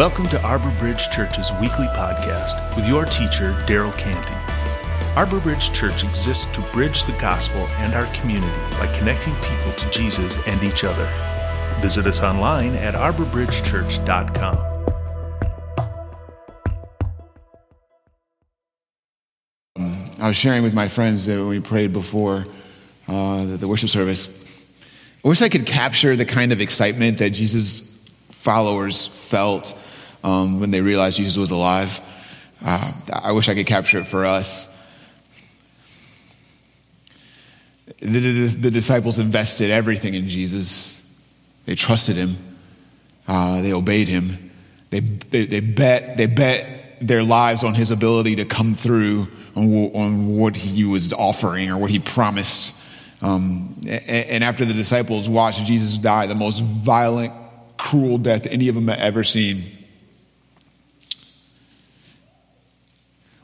Welcome 0.00 0.28
to 0.28 0.42
Arbor 0.42 0.70
Bridge 0.78 1.10
Church's 1.10 1.52
weekly 1.60 1.84
podcast 1.88 2.74
with 2.74 2.88
your 2.88 3.04
teacher, 3.04 3.52
Daryl 3.66 3.94
Canty. 3.98 4.34
Arbor 5.14 5.40
Bridge 5.40 5.70
Church 5.74 6.02
exists 6.02 6.46
to 6.54 6.62
bridge 6.72 7.04
the 7.04 7.12
gospel 7.20 7.66
and 7.76 7.92
our 7.92 8.06
community 8.14 8.58
by 8.78 8.86
connecting 8.96 9.34
people 9.34 9.70
to 9.72 9.90
Jesus 9.90 10.38
and 10.46 10.62
each 10.62 10.84
other. 10.84 11.06
Visit 11.82 12.06
us 12.06 12.22
online 12.22 12.76
at 12.76 12.94
arborbridgechurch.com. 12.94 14.56
I 20.22 20.28
was 20.28 20.36
sharing 20.36 20.62
with 20.62 20.72
my 20.72 20.88
friends 20.88 21.26
that 21.26 21.44
we 21.44 21.60
prayed 21.60 21.92
before 21.92 22.46
uh, 23.06 23.44
the 23.44 23.68
worship 23.68 23.90
service, 23.90 24.64
I 25.22 25.28
wish 25.28 25.42
I 25.42 25.50
could 25.50 25.66
capture 25.66 26.16
the 26.16 26.24
kind 26.24 26.52
of 26.52 26.62
excitement 26.62 27.18
that 27.18 27.34
Jesus' 27.34 28.02
followers 28.30 29.04
felt 29.04 29.76
um, 30.22 30.60
when 30.60 30.70
they 30.70 30.80
realized 30.80 31.16
Jesus 31.16 31.36
was 31.36 31.50
alive. 31.50 32.00
Uh, 32.64 32.92
I 33.12 33.32
wish 33.32 33.48
I 33.48 33.54
could 33.54 33.66
capture 33.66 33.98
it 33.98 34.06
for 34.06 34.24
us. 34.24 34.68
The, 38.00 38.06
the, 38.06 38.46
the 38.46 38.70
disciples 38.70 39.18
invested 39.18 39.70
everything 39.70 40.14
in 40.14 40.28
Jesus. 40.28 41.04
They 41.66 41.74
trusted 41.74 42.16
him. 42.16 42.36
Uh, 43.26 43.60
they 43.60 43.72
obeyed 43.72 44.08
him. 44.08 44.50
They, 44.90 45.00
they, 45.00 45.46
they, 45.46 45.60
bet, 45.60 46.16
they 46.16 46.26
bet 46.26 46.98
their 47.00 47.22
lives 47.22 47.64
on 47.64 47.74
his 47.74 47.90
ability 47.90 48.36
to 48.36 48.44
come 48.44 48.74
through 48.74 49.28
on, 49.54 49.72
on 49.94 50.36
what 50.36 50.56
he 50.56 50.84
was 50.84 51.12
offering 51.12 51.70
or 51.70 51.78
what 51.78 51.90
he 51.90 51.98
promised. 51.98 52.74
Um, 53.22 53.76
and, 53.88 54.08
and 54.08 54.44
after 54.44 54.64
the 54.64 54.74
disciples 54.74 55.28
watched 55.28 55.64
Jesus 55.64 55.98
die, 55.98 56.26
the 56.26 56.34
most 56.34 56.60
violent, 56.60 57.32
cruel 57.76 58.18
death 58.18 58.46
any 58.46 58.68
of 58.68 58.74
them 58.74 58.88
had 58.88 58.98
ever 58.98 59.24
seen, 59.24 59.64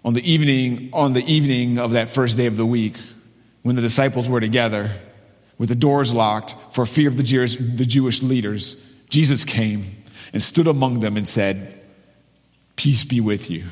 on 0.07 0.15
the 0.15 0.33
evening, 0.33 0.89
on 0.93 1.15
the 1.15 1.25
evening 1.25 1.79
of 1.79 1.91
that 1.91 2.09
first 2.09 2.37
day 2.37 2.47
of 2.47 2.57
the 2.57 2.65
week, 2.65 2.95
when 3.63 3.75
the 3.75 3.83
disciples 3.83 4.29
were 4.29 4.41
together 4.41 4.93
with 5.59 5.69
the 5.69 5.75
doors 5.75 6.15
locked 6.15 6.55
for 6.73 6.87
fear 6.87 7.09
of 7.09 7.17
the 7.17 7.25
Jewish, 7.25 7.57
the 7.57 7.85
Jewish 7.85 8.23
leaders, 8.23 8.81
Jesus 9.11 9.43
came 9.43 10.05
and 10.33 10.41
stood 10.41 10.69
among 10.69 11.01
them 11.01 11.17
and 11.17 11.27
said, 11.27 11.73
Peace 12.77 13.03
be 13.03 13.21
with 13.21 13.51
you, 13.51 13.65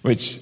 which 0.00 0.40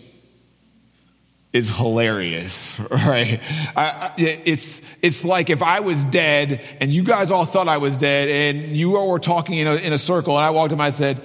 is 1.52 1.76
hilarious, 1.76 2.78
right? 2.90 3.40
I, 3.76 4.12
it's, 4.16 4.82
it's 5.02 5.24
like 5.24 5.50
if 5.50 5.62
I 5.62 5.80
was 5.80 6.04
dead 6.04 6.62
and 6.80 6.92
you 6.92 7.02
guys 7.02 7.32
all 7.32 7.44
thought 7.44 7.66
I 7.66 7.78
was 7.78 7.96
dead 7.96 8.28
and 8.28 8.76
you 8.76 8.96
all 8.96 9.10
were 9.10 9.18
talking 9.18 9.58
in 9.58 9.66
a, 9.66 9.74
in 9.74 9.92
a 9.92 9.98
circle 9.98 10.36
and 10.36 10.44
I 10.44 10.50
walked 10.50 10.72
up 10.72 10.78
and 10.78 10.82
I 10.82 10.90
said, 10.90 11.20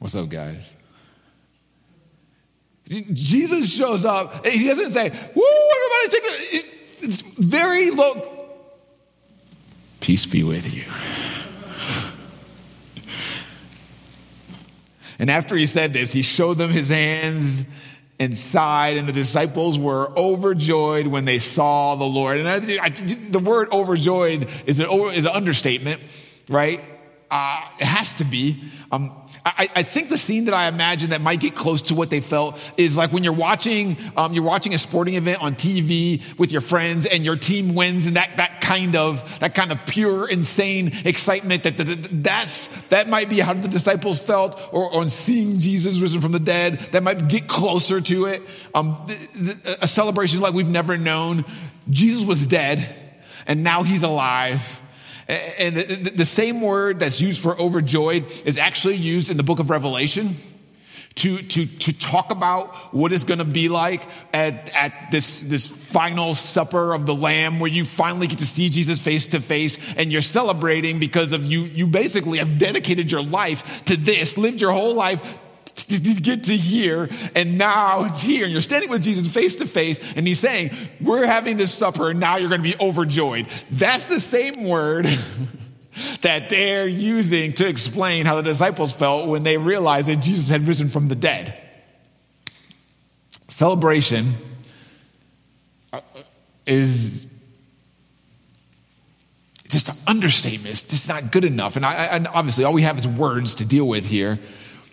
What's 0.00 0.16
up, 0.16 0.28
guys? 0.28 0.83
Jesus 2.88 3.74
shows 3.74 4.04
up. 4.04 4.46
He 4.46 4.66
doesn't 4.68 4.90
say, 4.90 5.08
Woo, 5.08 5.70
everybody 5.76 6.08
take 6.08 6.22
it. 6.24 6.66
It's 7.00 7.22
very 7.38 7.90
low. 7.90 8.48
Peace 10.00 10.26
be 10.26 10.42
with 10.42 10.74
you. 10.74 10.84
And 15.18 15.30
after 15.30 15.56
he 15.56 15.66
said 15.66 15.92
this, 15.92 16.12
he 16.12 16.22
showed 16.22 16.58
them 16.58 16.70
his 16.70 16.90
hands 16.90 17.72
and 18.20 18.36
side, 18.36 18.96
and 18.96 19.08
the 19.08 19.12
disciples 19.12 19.78
were 19.78 20.12
overjoyed 20.18 21.06
when 21.06 21.24
they 21.24 21.38
saw 21.38 21.94
the 21.94 22.04
Lord. 22.04 22.38
And 22.38 22.48
I, 22.48 22.84
I, 22.84 22.88
the 22.90 23.38
word 23.38 23.68
overjoyed 23.72 24.48
is 24.66 24.80
an, 24.80 24.86
is 25.12 25.24
an 25.24 25.32
understatement, 25.32 26.00
right? 26.48 26.80
Uh, 27.36 27.60
it 27.80 27.86
has 27.86 28.12
to 28.12 28.24
be. 28.24 28.62
Um, 28.92 29.10
I, 29.44 29.68
I, 29.74 29.82
think 29.82 30.08
the 30.08 30.16
scene 30.16 30.44
that 30.44 30.54
I 30.54 30.68
imagine 30.68 31.10
that 31.10 31.20
might 31.20 31.40
get 31.40 31.56
close 31.56 31.82
to 31.82 31.96
what 31.96 32.08
they 32.08 32.20
felt 32.20 32.72
is 32.76 32.96
like 32.96 33.12
when 33.12 33.24
you're 33.24 33.32
watching, 33.32 33.96
um, 34.16 34.34
you're 34.34 34.44
watching 34.44 34.72
a 34.72 34.78
sporting 34.78 35.14
event 35.14 35.42
on 35.42 35.54
TV 35.54 36.22
with 36.38 36.52
your 36.52 36.60
friends 36.60 37.06
and 37.06 37.24
your 37.24 37.34
team 37.34 37.74
wins 37.74 38.06
and 38.06 38.14
that, 38.14 38.36
that 38.36 38.60
kind 38.60 38.94
of, 38.94 39.40
that 39.40 39.52
kind 39.52 39.72
of 39.72 39.84
pure, 39.84 40.28
insane 40.28 40.92
excitement 41.04 41.64
that, 41.64 41.76
that, 41.76 42.08
that's, 42.22 42.68
that 42.90 43.08
might 43.08 43.28
be 43.28 43.40
how 43.40 43.52
the 43.52 43.66
disciples 43.66 44.24
felt 44.24 44.68
or 44.72 44.94
on 44.94 45.08
seeing 45.08 45.58
Jesus 45.58 46.00
risen 46.00 46.20
from 46.20 46.30
the 46.30 46.38
dead. 46.38 46.74
That 46.92 47.02
might 47.02 47.26
get 47.26 47.48
closer 47.48 48.00
to 48.00 48.26
it. 48.26 48.42
Um, 48.76 49.04
a 49.82 49.88
celebration 49.88 50.40
like 50.40 50.54
we've 50.54 50.68
never 50.68 50.96
known. 50.96 51.44
Jesus 51.90 52.24
was 52.24 52.46
dead 52.46 52.88
and 53.48 53.64
now 53.64 53.82
he's 53.82 54.04
alive 54.04 54.80
and 55.28 55.76
the, 55.76 56.26
same 56.26 56.60
word 56.60 56.98
that's 56.98 57.20
used 57.20 57.42
for 57.42 57.58
overjoyed 57.58 58.30
is 58.44 58.58
actually 58.58 58.96
used 58.96 59.30
in 59.30 59.36
the 59.36 59.42
book 59.42 59.58
of 59.58 59.70
Revelation 59.70 60.36
to, 61.16 61.38
to, 61.38 61.64
to 61.64 61.98
talk 61.98 62.32
about 62.32 62.92
what 62.92 63.12
it's 63.12 63.24
going 63.24 63.38
to 63.38 63.44
be 63.44 63.68
like 63.68 64.02
at, 64.32 64.74
at 64.74 65.10
this, 65.10 65.40
this 65.42 65.66
final 65.66 66.34
supper 66.34 66.92
of 66.92 67.06
the 67.06 67.14
Lamb 67.14 67.60
where 67.60 67.70
you 67.70 67.84
finally 67.84 68.26
get 68.26 68.38
to 68.38 68.46
see 68.46 68.68
Jesus 68.68 69.02
face 69.02 69.26
to 69.28 69.40
face 69.40 69.78
and 69.96 70.12
you're 70.12 70.22
celebrating 70.22 70.98
because 70.98 71.32
of 71.32 71.44
you, 71.44 71.62
you 71.62 71.86
basically 71.86 72.38
have 72.38 72.58
dedicated 72.58 73.12
your 73.12 73.22
life 73.22 73.84
to 73.84 73.96
this, 73.96 74.36
lived 74.36 74.60
your 74.60 74.72
whole 74.72 74.94
life 74.94 75.38
to 75.74 75.98
get 75.98 76.44
to 76.44 76.56
here, 76.56 77.08
and 77.34 77.58
now 77.58 78.04
it's 78.04 78.22
here. 78.22 78.44
And 78.44 78.52
you're 78.52 78.62
standing 78.62 78.90
with 78.90 79.02
Jesus 79.02 79.32
face 79.32 79.56
to 79.56 79.66
face, 79.66 80.00
and 80.16 80.26
he's 80.26 80.38
saying, 80.38 80.70
We're 81.00 81.26
having 81.26 81.56
this 81.56 81.74
supper, 81.74 82.10
and 82.10 82.20
now 82.20 82.36
you're 82.36 82.48
going 82.48 82.62
to 82.62 82.68
be 82.68 82.76
overjoyed. 82.80 83.46
That's 83.70 84.06
the 84.06 84.20
same 84.20 84.64
word 84.68 85.06
that 86.22 86.48
they're 86.48 86.88
using 86.88 87.52
to 87.54 87.68
explain 87.68 88.26
how 88.26 88.36
the 88.36 88.42
disciples 88.42 88.92
felt 88.92 89.28
when 89.28 89.42
they 89.42 89.56
realized 89.56 90.08
that 90.08 90.16
Jesus 90.16 90.48
had 90.48 90.62
risen 90.62 90.88
from 90.88 91.08
the 91.08 91.14
dead. 91.14 91.60
Celebration 93.48 94.32
uh, 95.92 96.00
is 96.66 97.30
just 99.68 99.88
an 99.88 99.96
understatement. 100.06 100.70
It's 100.70 100.82
just 100.82 101.08
not 101.08 101.32
good 101.32 101.44
enough. 101.44 101.76
And, 101.76 101.84
I, 101.84 101.94
and 102.12 102.26
obviously, 102.28 102.64
all 102.64 102.72
we 102.72 102.82
have 102.82 102.98
is 102.98 103.06
words 103.06 103.56
to 103.56 103.64
deal 103.64 103.86
with 103.86 104.06
here. 104.06 104.38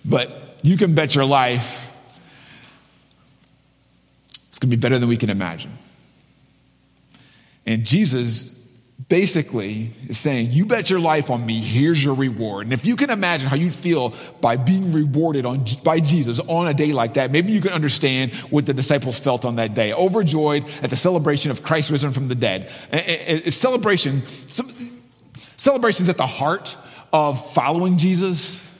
But 0.03 0.50
you 0.63 0.77
can 0.77 0.95
bet 0.95 1.15
your 1.15 1.25
life 1.25 1.87
it's 4.49 4.59
going 4.59 4.69
to 4.69 4.77
be 4.77 4.81
better 4.81 4.99
than 4.99 5.07
we 5.07 5.17
can 5.17 5.29
imagine. 5.29 5.71
And 7.65 7.85
Jesus 7.85 8.61
basically 9.07 9.91
is 10.07 10.17
saying, 10.17 10.51
You 10.51 10.65
bet 10.65 10.89
your 10.89 10.99
life 10.99 11.29
on 11.29 11.45
me, 11.45 11.59
here's 11.59 12.03
your 12.03 12.15
reward. 12.15 12.65
And 12.65 12.73
if 12.73 12.85
you 12.85 12.95
can 12.95 13.09
imagine 13.09 13.47
how 13.47 13.55
you'd 13.55 13.73
feel 13.73 14.13
by 14.41 14.57
being 14.57 14.91
rewarded 14.91 15.45
on, 15.45 15.65
by 15.83 15.99
Jesus 15.99 16.39
on 16.39 16.67
a 16.67 16.73
day 16.73 16.91
like 16.91 17.13
that, 17.15 17.31
maybe 17.31 17.51
you 17.53 17.61
can 17.61 17.71
understand 17.71 18.31
what 18.49 18.65
the 18.65 18.73
disciples 18.73 19.19
felt 19.19 19.45
on 19.45 19.55
that 19.55 19.73
day, 19.73 19.93
overjoyed 19.93 20.65
at 20.83 20.89
the 20.89 20.95
celebration 20.95 21.51
of 21.51 21.63
Christ 21.63 21.91
risen 21.91 22.11
from 22.11 22.27
the 22.27 22.35
dead. 22.35 22.69
celebration, 23.49 24.21
celebration 25.57 26.03
is 26.03 26.09
at 26.09 26.17
the 26.17 26.27
heart 26.27 26.77
of 27.13 27.53
following 27.53 27.97
Jesus. 27.97 28.70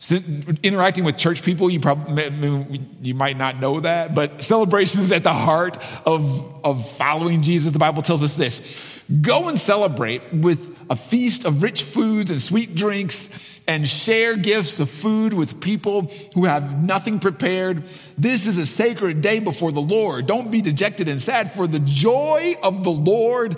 So 0.00 0.20
interacting 0.62 1.02
with 1.02 1.18
church 1.18 1.42
people, 1.42 1.68
you 1.68 1.80
probably 1.80 2.80
you 3.00 3.14
might 3.14 3.36
not 3.36 3.58
know 3.58 3.80
that, 3.80 4.14
but 4.14 4.40
celebration 4.40 5.00
is 5.00 5.10
at 5.10 5.24
the 5.24 5.32
heart 5.32 5.76
of, 6.06 6.64
of 6.64 6.88
following 6.88 7.42
Jesus. 7.42 7.72
The 7.72 7.80
Bible 7.80 8.02
tells 8.02 8.22
us 8.22 8.36
this: 8.36 9.04
go 9.20 9.48
and 9.48 9.58
celebrate 9.58 10.22
with 10.32 10.76
a 10.88 10.94
feast 10.94 11.44
of 11.44 11.64
rich 11.64 11.82
foods 11.82 12.30
and 12.30 12.40
sweet 12.40 12.76
drinks, 12.76 13.60
and 13.66 13.88
share 13.88 14.36
gifts 14.36 14.78
of 14.78 14.88
food 14.88 15.34
with 15.34 15.60
people 15.60 16.10
who 16.34 16.44
have 16.44 16.80
nothing 16.82 17.18
prepared. 17.18 17.82
This 18.16 18.46
is 18.46 18.56
a 18.56 18.66
sacred 18.66 19.20
day 19.20 19.40
before 19.40 19.72
the 19.72 19.80
Lord. 19.80 20.28
Don't 20.28 20.52
be 20.52 20.62
dejected 20.62 21.08
and 21.08 21.20
sad, 21.20 21.50
for 21.50 21.66
the 21.66 21.80
joy 21.80 22.54
of 22.62 22.84
the 22.84 22.90
Lord 22.90 23.56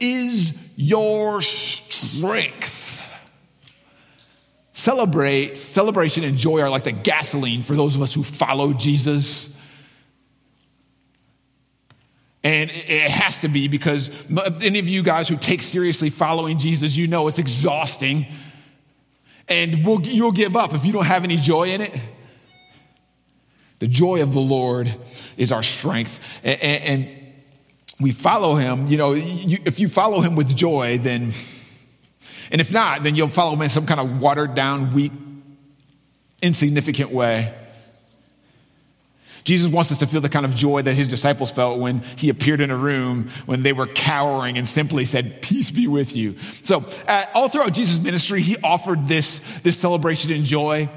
is 0.00 0.58
your 0.76 1.42
strength. 1.42 2.81
Celebrate, 4.82 5.56
celebration 5.56 6.24
and 6.24 6.36
joy 6.36 6.60
are 6.60 6.68
like 6.68 6.82
the 6.82 6.90
gasoline 6.90 7.62
for 7.62 7.76
those 7.76 7.94
of 7.94 8.02
us 8.02 8.12
who 8.12 8.24
follow 8.24 8.72
Jesus. 8.72 9.56
And 12.42 12.68
it 12.68 13.08
has 13.08 13.38
to 13.42 13.48
be 13.48 13.68
because 13.68 14.10
any 14.60 14.80
of 14.80 14.88
you 14.88 15.04
guys 15.04 15.28
who 15.28 15.36
take 15.36 15.62
seriously 15.62 16.10
following 16.10 16.58
Jesus, 16.58 16.96
you 16.96 17.06
know 17.06 17.28
it's 17.28 17.38
exhausting. 17.38 18.26
And 19.48 19.86
we'll, 19.86 20.00
you'll 20.00 20.32
give 20.32 20.56
up 20.56 20.74
if 20.74 20.84
you 20.84 20.92
don't 20.92 21.06
have 21.06 21.22
any 21.22 21.36
joy 21.36 21.68
in 21.68 21.80
it. 21.80 21.96
The 23.78 23.86
joy 23.86 24.20
of 24.20 24.34
the 24.34 24.40
Lord 24.40 24.92
is 25.36 25.52
our 25.52 25.62
strength. 25.62 26.40
And, 26.42 26.60
and 26.60 27.08
we 28.00 28.10
follow 28.10 28.56
him. 28.56 28.88
You 28.88 28.98
know, 28.98 29.12
you, 29.12 29.58
if 29.64 29.78
you 29.78 29.88
follow 29.88 30.22
him 30.22 30.34
with 30.34 30.56
joy, 30.56 30.98
then 30.98 31.34
and 32.50 32.60
if 32.60 32.72
not, 32.72 33.02
then 33.02 33.14
you'll 33.14 33.28
follow 33.28 33.54
him 33.54 33.62
in 33.62 33.68
some 33.68 33.86
kind 33.86 34.00
of 34.00 34.20
watered 34.20 34.54
down, 34.54 34.92
weak, 34.92 35.12
insignificant 36.42 37.10
way. 37.10 37.54
Jesus 39.44 39.72
wants 39.72 39.90
us 39.90 39.98
to 39.98 40.06
feel 40.06 40.20
the 40.20 40.28
kind 40.28 40.46
of 40.46 40.54
joy 40.54 40.82
that 40.82 40.94
his 40.94 41.08
disciples 41.08 41.50
felt 41.50 41.80
when 41.80 41.98
he 42.16 42.28
appeared 42.28 42.60
in 42.60 42.70
a 42.70 42.76
room 42.76 43.28
when 43.46 43.62
they 43.62 43.72
were 43.72 43.86
cowering 43.86 44.56
and 44.56 44.68
simply 44.68 45.04
said, 45.04 45.42
Peace 45.42 45.70
be 45.70 45.88
with 45.88 46.14
you. 46.14 46.36
So, 46.62 46.84
uh, 47.08 47.24
all 47.34 47.48
throughout 47.48 47.72
Jesus' 47.72 48.02
ministry, 48.02 48.40
he 48.40 48.56
offered 48.62 49.06
this, 49.06 49.40
this 49.60 49.78
celebration 49.78 50.32
and 50.32 50.44
joy. 50.44 50.88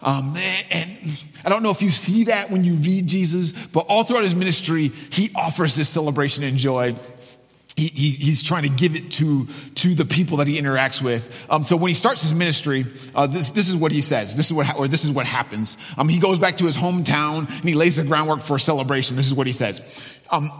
Um, 0.00 0.34
and 0.70 1.18
I 1.44 1.50
don't 1.50 1.62
know 1.62 1.70
if 1.70 1.82
you 1.82 1.90
see 1.90 2.24
that 2.24 2.50
when 2.50 2.64
you 2.64 2.74
read 2.74 3.06
Jesus, 3.06 3.66
but 3.66 3.86
all 3.88 4.02
throughout 4.02 4.22
his 4.22 4.34
ministry, 4.34 4.88
he 4.88 5.30
offers 5.34 5.76
this 5.76 5.90
celebration 5.90 6.42
and 6.42 6.56
joy 6.56 6.94
he, 7.80 7.88
he, 7.88 8.10
he's 8.10 8.42
trying 8.42 8.64
to 8.64 8.68
give 8.68 8.94
it 8.94 9.10
to, 9.12 9.46
to 9.46 9.94
the 9.94 10.04
people 10.04 10.36
that 10.38 10.48
he 10.48 10.60
interacts 10.60 11.00
with. 11.00 11.46
Um, 11.48 11.64
so 11.64 11.76
when 11.76 11.88
he 11.88 11.94
starts 11.94 12.20
his 12.20 12.34
ministry, 12.34 12.84
uh, 13.14 13.26
this, 13.26 13.50
this 13.52 13.70
is 13.70 13.76
what 13.76 13.90
he 13.90 14.02
says. 14.02 14.36
This 14.36 14.46
is 14.46 14.52
what, 14.52 14.76
or 14.76 14.86
this 14.86 15.04
is 15.04 15.10
what 15.10 15.26
happens. 15.26 15.78
Um, 15.96 16.08
he 16.08 16.18
goes 16.18 16.38
back 16.38 16.58
to 16.58 16.66
his 16.66 16.76
hometown 16.76 17.38
and 17.48 17.68
he 17.68 17.74
lays 17.74 17.96
the 17.96 18.04
groundwork 18.04 18.40
for 18.40 18.56
a 18.56 18.60
celebration. 18.60 19.16
This 19.16 19.26
is 19.26 19.34
what 19.34 19.46
he 19.46 19.52
says. 19.54 20.18
Um, 20.30 20.50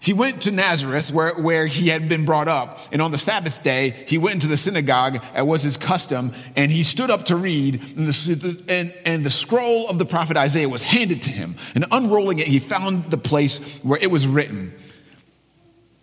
he 0.00 0.12
went 0.12 0.42
to 0.42 0.50
Nazareth 0.50 1.10
where, 1.10 1.34
where 1.40 1.66
he 1.66 1.88
had 1.88 2.08
been 2.08 2.26
brought 2.26 2.46
up. 2.46 2.78
And 2.92 3.00
on 3.00 3.10
the 3.10 3.18
Sabbath 3.18 3.62
day, 3.62 3.90
he 4.06 4.18
went 4.18 4.34
into 4.34 4.46
the 4.46 4.56
synagogue, 4.56 5.24
as 5.34 5.42
was 5.42 5.62
his 5.62 5.78
custom, 5.78 6.32
and 6.54 6.70
he 6.70 6.82
stood 6.82 7.10
up 7.10 7.24
to 7.24 7.36
read. 7.36 7.76
And 7.96 8.06
the, 8.06 8.64
and, 8.68 8.94
and 9.06 9.24
the 9.24 9.30
scroll 9.30 9.88
of 9.88 9.98
the 9.98 10.04
prophet 10.04 10.36
Isaiah 10.36 10.68
was 10.68 10.82
handed 10.82 11.22
to 11.22 11.30
him. 11.30 11.56
And 11.74 11.86
unrolling 11.90 12.38
it, 12.38 12.46
he 12.46 12.58
found 12.58 13.04
the 13.04 13.18
place 13.18 13.80
where 13.82 13.98
it 13.98 14.10
was 14.10 14.28
written. 14.28 14.74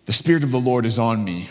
The 0.06 0.12
Spirit 0.12 0.42
of 0.42 0.50
the 0.50 0.60
Lord 0.60 0.84
is 0.84 0.98
on 0.98 1.24
me 1.24 1.48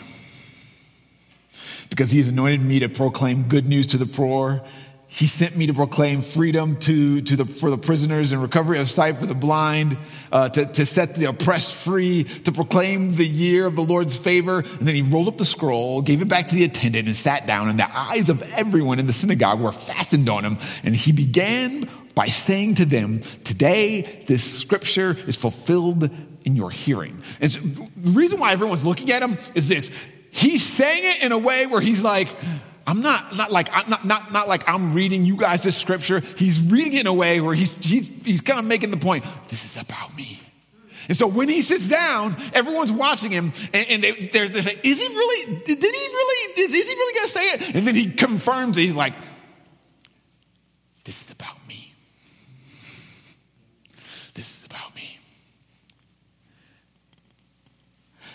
because 1.90 2.10
He 2.10 2.18
has 2.18 2.28
anointed 2.28 2.62
me 2.62 2.80
to 2.80 2.88
proclaim 2.88 3.44
good 3.44 3.66
news 3.66 3.88
to 3.88 3.98
the 3.98 4.06
poor. 4.06 4.62
He 5.08 5.26
sent 5.26 5.56
me 5.56 5.68
to 5.68 5.74
proclaim 5.74 6.22
freedom 6.22 6.76
to, 6.80 7.20
to 7.20 7.36
the, 7.36 7.44
for 7.44 7.70
the 7.70 7.78
prisoners 7.78 8.32
and 8.32 8.42
recovery 8.42 8.80
of 8.80 8.88
sight 8.88 9.16
for 9.16 9.26
the 9.26 9.34
blind, 9.34 9.96
uh, 10.32 10.48
to, 10.48 10.66
to 10.66 10.84
set 10.84 11.14
the 11.14 11.26
oppressed 11.26 11.72
free, 11.72 12.24
to 12.24 12.50
proclaim 12.50 13.14
the 13.14 13.26
year 13.26 13.66
of 13.66 13.76
the 13.76 13.82
Lord's 13.82 14.16
favor. 14.16 14.58
And 14.58 14.80
then 14.80 14.96
he 14.96 15.02
rolled 15.02 15.28
up 15.28 15.38
the 15.38 15.44
scroll, 15.44 16.02
gave 16.02 16.20
it 16.20 16.28
back 16.28 16.48
to 16.48 16.56
the 16.56 16.64
attendant, 16.64 17.06
and 17.06 17.14
sat 17.14 17.46
down. 17.46 17.68
And 17.68 17.78
the 17.78 17.88
eyes 17.96 18.28
of 18.28 18.42
everyone 18.54 18.98
in 18.98 19.06
the 19.06 19.12
synagogue 19.12 19.60
were 19.60 19.70
fastened 19.70 20.28
on 20.28 20.44
him. 20.44 20.58
And 20.82 20.96
he 20.96 21.12
began 21.12 21.88
by 22.16 22.26
saying 22.26 22.76
to 22.76 22.84
them, 22.84 23.20
Today 23.44 24.24
this 24.26 24.58
scripture 24.60 25.16
is 25.28 25.36
fulfilled 25.36 26.10
in 26.44 26.54
your 26.54 26.70
hearing. 26.70 27.22
And 27.40 27.50
so 27.50 27.60
the 27.60 28.10
reason 28.10 28.38
why 28.38 28.52
everyone's 28.52 28.84
looking 28.84 29.10
at 29.10 29.22
him 29.22 29.36
is 29.54 29.68
this. 29.68 29.90
He's 30.30 30.62
saying 30.64 31.02
it 31.04 31.24
in 31.24 31.32
a 31.32 31.38
way 31.38 31.66
where 31.66 31.80
he's 31.80 32.04
like, 32.04 32.28
I'm 32.86 33.00
not, 33.00 33.36
not 33.36 33.50
like 33.50 33.68
I'm 33.72 33.88
not, 33.88 34.04
not, 34.04 34.32
not 34.32 34.48
like 34.48 34.68
I'm 34.68 34.92
reading 34.92 35.24
you 35.24 35.36
guys 35.36 35.62
this 35.62 35.76
scripture. 35.76 36.20
He's 36.20 36.60
reading 36.60 36.92
it 36.92 37.00
in 37.00 37.06
a 37.06 37.14
way 37.14 37.40
where 37.40 37.54
he's 37.54 37.70
he's 37.84 38.08
he's 38.24 38.40
kind 38.40 38.58
of 38.58 38.66
making 38.66 38.90
the 38.90 38.98
point, 38.98 39.24
this 39.48 39.64
is 39.64 39.82
about 39.82 40.14
me. 40.16 40.38
And 41.08 41.16
so 41.16 41.26
when 41.26 41.48
he 41.48 41.60
sits 41.62 41.88
down, 41.88 42.34
everyone's 42.54 42.92
watching 42.92 43.30
him, 43.30 43.52
and, 43.74 43.86
and 43.90 44.02
they, 44.02 44.12
they're, 44.12 44.48
they're 44.48 44.62
saying, 44.62 44.78
"Is 44.82 45.06
he 45.06 45.14
really? 45.14 45.56
Did 45.64 45.78
he 45.78 45.84
really? 45.84 46.52
Is, 46.62 46.74
is 46.74 46.90
he 46.90 46.96
really 46.96 47.14
going 47.14 47.26
to 47.26 47.32
say 47.32 47.46
it?" 47.46 47.74
And 47.76 47.86
then 47.86 47.94
he 47.94 48.10
confirms 48.10 48.78
it. 48.78 48.82
He's 48.82 48.96
like, 48.96 49.12
"This 51.04 51.22
is 51.22 51.30
about 51.30 51.56
me. 51.68 51.92
This 54.34 54.58
is 54.58 54.64
about 54.64 54.94
me." 54.94 55.18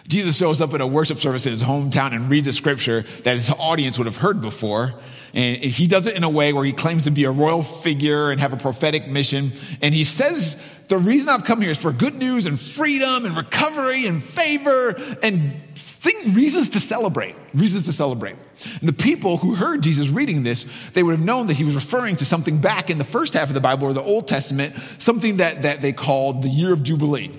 Jesus 0.09 0.38
shows 0.38 0.59
up 0.59 0.73
at 0.73 0.81
a 0.81 0.88
worship 0.88 1.19
service 1.19 1.45
in 1.45 1.51
his 1.51 1.61
hometown 1.61 2.13
and 2.13 2.31
reads 2.31 2.47
a 2.47 2.53
scripture 2.53 3.01
that 3.23 3.35
his 3.35 3.51
audience 3.51 4.00
would 4.00 4.07
have 4.07 4.17
heard 4.17 4.41
before. 4.41 4.95
And 5.35 5.57
he 5.57 5.85
does 5.85 6.07
it 6.07 6.17
in 6.17 6.23
a 6.23 6.29
way 6.29 6.51
where 6.51 6.65
he 6.65 6.73
claims 6.73 7.03
to 7.03 7.11
be 7.11 7.25
a 7.25 7.31
royal 7.31 7.61
figure 7.61 8.31
and 8.31 8.39
have 8.39 8.51
a 8.51 8.57
prophetic 8.57 9.07
mission. 9.07 9.51
And 9.83 9.94
he 9.94 10.03
says, 10.03 10.83
The 10.88 10.97
reason 10.97 11.29
I've 11.29 11.45
come 11.45 11.61
here 11.61 11.69
is 11.69 11.79
for 11.79 11.91
good 11.91 12.15
news 12.15 12.47
and 12.47 12.59
freedom 12.59 13.23
and 13.23 13.38
recovery 13.38 14.07
and 14.07 14.23
favor 14.23 14.95
and 15.21 15.53
thing, 15.75 16.33
reasons 16.33 16.69
to 16.69 16.79
celebrate. 16.79 17.35
Reasons 17.53 17.83
to 17.83 17.91
celebrate. 17.91 18.35
And 18.79 18.89
the 18.89 18.94
people 18.94 19.38
who 19.38 19.53
heard 19.53 19.83
Jesus 19.83 20.09
reading 20.09 20.41
this, 20.41 20.65
they 20.94 21.03
would 21.03 21.12
have 21.12 21.23
known 21.23 21.45
that 21.47 21.53
he 21.53 21.63
was 21.63 21.75
referring 21.75 22.15
to 22.15 22.25
something 22.25 22.59
back 22.59 22.89
in 22.89 22.97
the 22.97 23.03
first 23.03 23.35
half 23.35 23.50
of 23.50 23.53
the 23.53 23.62
Bible 23.62 23.88
or 23.88 23.94
the 23.94 24.01
Old 24.01 24.27
Testament, 24.27 24.73
something 24.97 25.38
that, 25.38 25.62
that 25.62 25.83
they 25.83 25.94
called 25.94 26.41
the 26.41 26.50
year 26.50 26.73
of 26.73 26.81
Jubilee. 26.81 27.31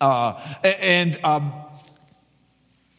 Uh, 0.00 0.38
and 0.82 1.18
um, 1.24 1.52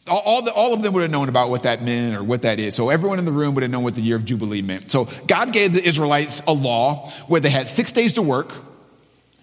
all, 0.08 0.42
the, 0.42 0.52
all, 0.52 0.74
of 0.74 0.82
them 0.82 0.92
would 0.94 1.02
have 1.02 1.10
known 1.10 1.28
about 1.28 1.50
what 1.50 1.62
that 1.64 1.82
meant 1.82 2.16
or 2.16 2.22
what 2.22 2.42
that 2.42 2.58
is. 2.58 2.74
So 2.74 2.90
everyone 2.90 3.18
in 3.18 3.24
the 3.24 3.32
room 3.32 3.54
would 3.54 3.62
have 3.62 3.70
known 3.70 3.84
what 3.84 3.94
the 3.94 4.00
year 4.00 4.16
of 4.16 4.24
Jubilee 4.24 4.62
meant. 4.62 4.90
So 4.90 5.08
God 5.26 5.52
gave 5.52 5.72
the 5.72 5.82
Israelites 5.82 6.42
a 6.46 6.52
law 6.52 7.08
where 7.26 7.40
they 7.40 7.50
had 7.50 7.68
six 7.68 7.92
days 7.92 8.14
to 8.14 8.22
work. 8.22 8.52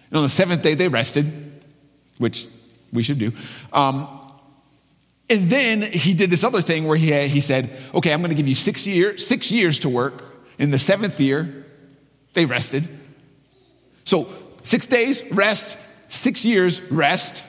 And 0.09 0.17
on 0.17 0.23
the 0.23 0.29
seventh 0.29 0.61
day, 0.61 0.75
they 0.75 0.87
rested, 0.87 1.31
which 2.17 2.47
we 2.93 3.03
should 3.03 3.19
do. 3.19 3.31
Um, 3.73 4.07
and 5.29 5.49
then 5.49 5.81
he 5.81 6.13
did 6.13 6.29
this 6.29 6.43
other 6.43 6.61
thing 6.61 6.87
where 6.87 6.97
he, 6.97 7.27
he 7.27 7.41
said, 7.41 7.69
okay, 7.93 8.13
I'm 8.13 8.19
going 8.19 8.29
to 8.29 8.35
give 8.35 8.47
you 8.47 8.55
six, 8.55 8.85
year, 8.85 9.17
six 9.17 9.51
years 9.51 9.79
to 9.79 9.89
work. 9.89 10.23
In 10.57 10.71
the 10.71 10.79
seventh 10.79 11.19
year, 11.19 11.65
they 12.33 12.45
rested. 12.45 12.87
So 14.03 14.27
six 14.63 14.85
days, 14.85 15.23
rest, 15.31 15.77
six 16.09 16.45
years, 16.45 16.91
rest. 16.91 17.43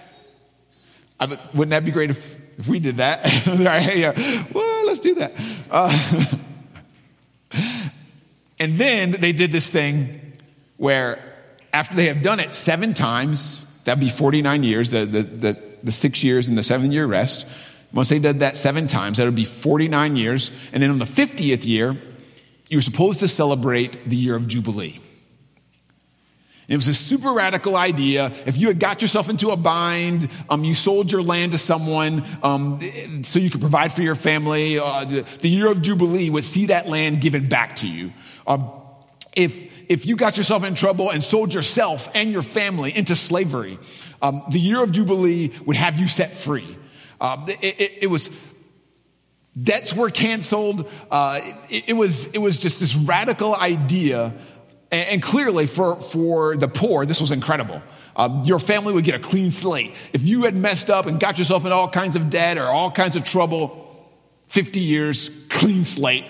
I, 1.20 1.26
wouldn't 1.54 1.70
that 1.70 1.84
be 1.84 1.90
great 1.90 2.10
if 2.10 2.35
if 2.58 2.68
we 2.68 2.80
did 2.80 2.98
that, 2.98 3.22
well, 4.54 4.86
let's 4.86 5.00
do 5.00 5.14
that. 5.16 5.32
Uh, 5.70 6.30
and 8.60 8.74
then 8.74 9.12
they 9.12 9.32
did 9.32 9.52
this 9.52 9.68
thing 9.68 10.32
where 10.76 11.18
after 11.72 11.94
they 11.94 12.06
have 12.06 12.22
done 12.22 12.40
it 12.40 12.54
seven 12.54 12.94
times, 12.94 13.66
that'd 13.84 14.00
be 14.00 14.08
49 14.08 14.62
years, 14.62 14.90
the, 14.90 15.04
the, 15.04 15.22
the, 15.22 15.62
the 15.84 15.92
six 15.92 16.24
years 16.24 16.48
and 16.48 16.56
the 16.56 16.62
seven 16.62 16.92
year 16.92 17.06
rest. 17.06 17.48
Once 17.92 18.08
they 18.08 18.18
did 18.18 18.40
that 18.40 18.56
seven 18.56 18.86
times, 18.86 19.18
that 19.18 19.24
would 19.24 19.34
be 19.34 19.44
49 19.44 20.16
years. 20.16 20.50
And 20.72 20.82
then 20.82 20.90
on 20.90 20.98
the 20.98 21.04
50th 21.04 21.66
year, 21.66 21.96
you're 22.68 22.82
supposed 22.82 23.20
to 23.20 23.28
celebrate 23.28 24.04
the 24.04 24.16
year 24.16 24.34
of 24.34 24.48
Jubilee. 24.48 24.98
It 26.68 26.74
was 26.74 26.88
a 26.88 26.94
super 26.94 27.32
radical 27.32 27.76
idea. 27.76 28.32
If 28.44 28.58
you 28.58 28.66
had 28.66 28.80
got 28.80 29.00
yourself 29.00 29.30
into 29.30 29.50
a 29.50 29.56
bind, 29.56 30.28
um, 30.50 30.64
you 30.64 30.74
sold 30.74 31.12
your 31.12 31.22
land 31.22 31.52
to 31.52 31.58
someone 31.58 32.24
um, 32.42 32.80
so 33.22 33.38
you 33.38 33.50
could 33.50 33.60
provide 33.60 33.92
for 33.92 34.02
your 34.02 34.16
family, 34.16 34.78
uh, 34.78 35.04
the, 35.04 35.48
year 35.48 35.70
of 35.70 35.80
Jubilee 35.80 36.28
would 36.28 36.42
see 36.42 36.66
that 36.66 36.88
land 36.88 37.20
given 37.20 37.46
back 37.46 37.76
to 37.76 37.88
you. 37.88 38.12
Um, 38.48 38.68
if, 39.36 39.88
if 39.88 40.06
you 40.06 40.16
got 40.16 40.36
yourself 40.36 40.64
in 40.64 40.74
trouble 40.74 41.10
and 41.10 41.22
sold 41.22 41.54
yourself 41.54 42.10
and 42.16 42.32
your 42.32 42.42
family 42.42 42.92
into 42.96 43.14
slavery, 43.14 43.78
um, 44.20 44.42
the 44.50 44.58
year 44.58 44.82
of 44.82 44.90
Jubilee 44.90 45.52
would 45.66 45.76
have 45.76 46.00
you 46.00 46.08
set 46.08 46.32
free. 46.32 46.76
Uh, 47.20 47.46
it, 47.46 47.80
it, 47.80 47.92
it 48.02 48.06
was 48.08 48.28
debts 49.60 49.94
were 49.94 50.10
canceled. 50.10 50.90
Uh, 51.12 51.38
it, 51.70 51.90
it, 51.90 51.92
was, 51.92 52.26
it 52.28 52.38
was 52.38 52.58
just 52.58 52.80
this 52.80 52.96
radical 52.96 53.54
idea 53.54 54.34
and, 54.92 55.22
clearly, 55.22 55.66
for, 55.66 56.00
for 56.00 56.56
the 56.56 56.68
poor, 56.68 57.04
this 57.06 57.20
was 57.20 57.32
incredible. 57.32 57.82
Uh, 58.14 58.42
your 58.44 58.58
family 58.58 58.94
would 58.94 59.04
get 59.04 59.16
a 59.16 59.18
clean 59.18 59.50
slate. 59.50 59.92
If 60.12 60.22
you 60.22 60.44
had 60.44 60.54
messed 60.54 60.90
up 60.90 61.06
and 61.06 61.18
got 61.18 61.38
yourself 61.38 61.66
in 61.66 61.72
all 61.72 61.88
kinds 61.88 62.14
of 62.14 62.30
debt 62.30 62.56
or 62.56 62.66
all 62.66 62.90
kinds 62.90 63.16
of 63.16 63.24
trouble, 63.24 64.08
50 64.46 64.80
years, 64.80 65.44
clean 65.48 65.82
slate. 65.82 66.24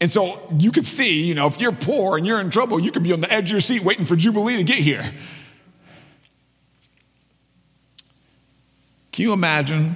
And 0.00 0.10
so 0.10 0.38
you 0.58 0.70
could 0.70 0.84
see, 0.84 1.24
you 1.24 1.34
know, 1.34 1.46
if 1.46 1.60
you're 1.60 1.72
poor 1.72 2.16
and 2.16 2.26
you're 2.26 2.40
in 2.40 2.50
trouble, 2.50 2.78
you 2.78 2.92
could 2.92 3.04
be 3.04 3.12
on 3.12 3.20
the 3.20 3.32
edge 3.32 3.44
of 3.44 3.50
your 3.52 3.60
seat 3.60 3.82
waiting 3.82 4.04
for 4.04 4.16
Jubilee 4.16 4.56
to 4.58 4.64
get 4.64 4.78
here. 4.78 5.02
Can 9.12 9.24
you 9.24 9.32
imagine? 9.32 9.94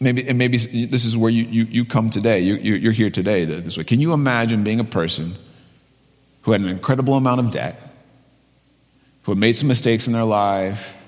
Maybe, 0.00 0.28
and 0.28 0.36
maybe 0.36 0.58
this 0.58 1.04
is 1.04 1.16
where 1.16 1.30
you, 1.30 1.44
you, 1.44 1.64
you 1.64 1.84
come 1.84 2.10
today. 2.10 2.40
You, 2.40 2.54
you're 2.54 2.92
here 2.92 3.10
today 3.10 3.44
this 3.44 3.78
way. 3.78 3.84
Can 3.84 4.00
you 4.00 4.12
imagine 4.12 4.62
being 4.62 4.80
a 4.80 4.84
person 4.84 5.34
who 6.42 6.52
had 6.52 6.60
an 6.60 6.68
incredible 6.68 7.14
amount 7.14 7.40
of 7.40 7.50
debt, 7.50 7.80
who 9.24 9.32
had 9.32 9.38
made 9.38 9.52
some 9.52 9.68
mistakes 9.68 10.06
in 10.06 10.12
their 10.12 10.24
life, 10.24 10.98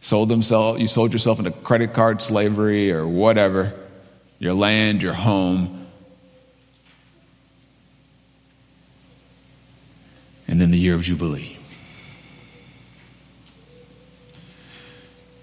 sold 0.00 0.28
themselves, 0.28 0.80
you 0.80 0.86
sold 0.86 1.12
yourself 1.12 1.38
into 1.38 1.50
credit 1.50 1.92
card 1.92 2.22
slavery 2.22 2.92
or 2.92 3.06
whatever, 3.06 3.72
your 4.38 4.54
land, 4.54 5.02
your 5.02 5.14
home. 5.14 5.86
And 10.48 10.60
then 10.60 10.70
the 10.70 10.78
year 10.78 10.94
of 10.94 11.02
Jubilee. 11.02 11.56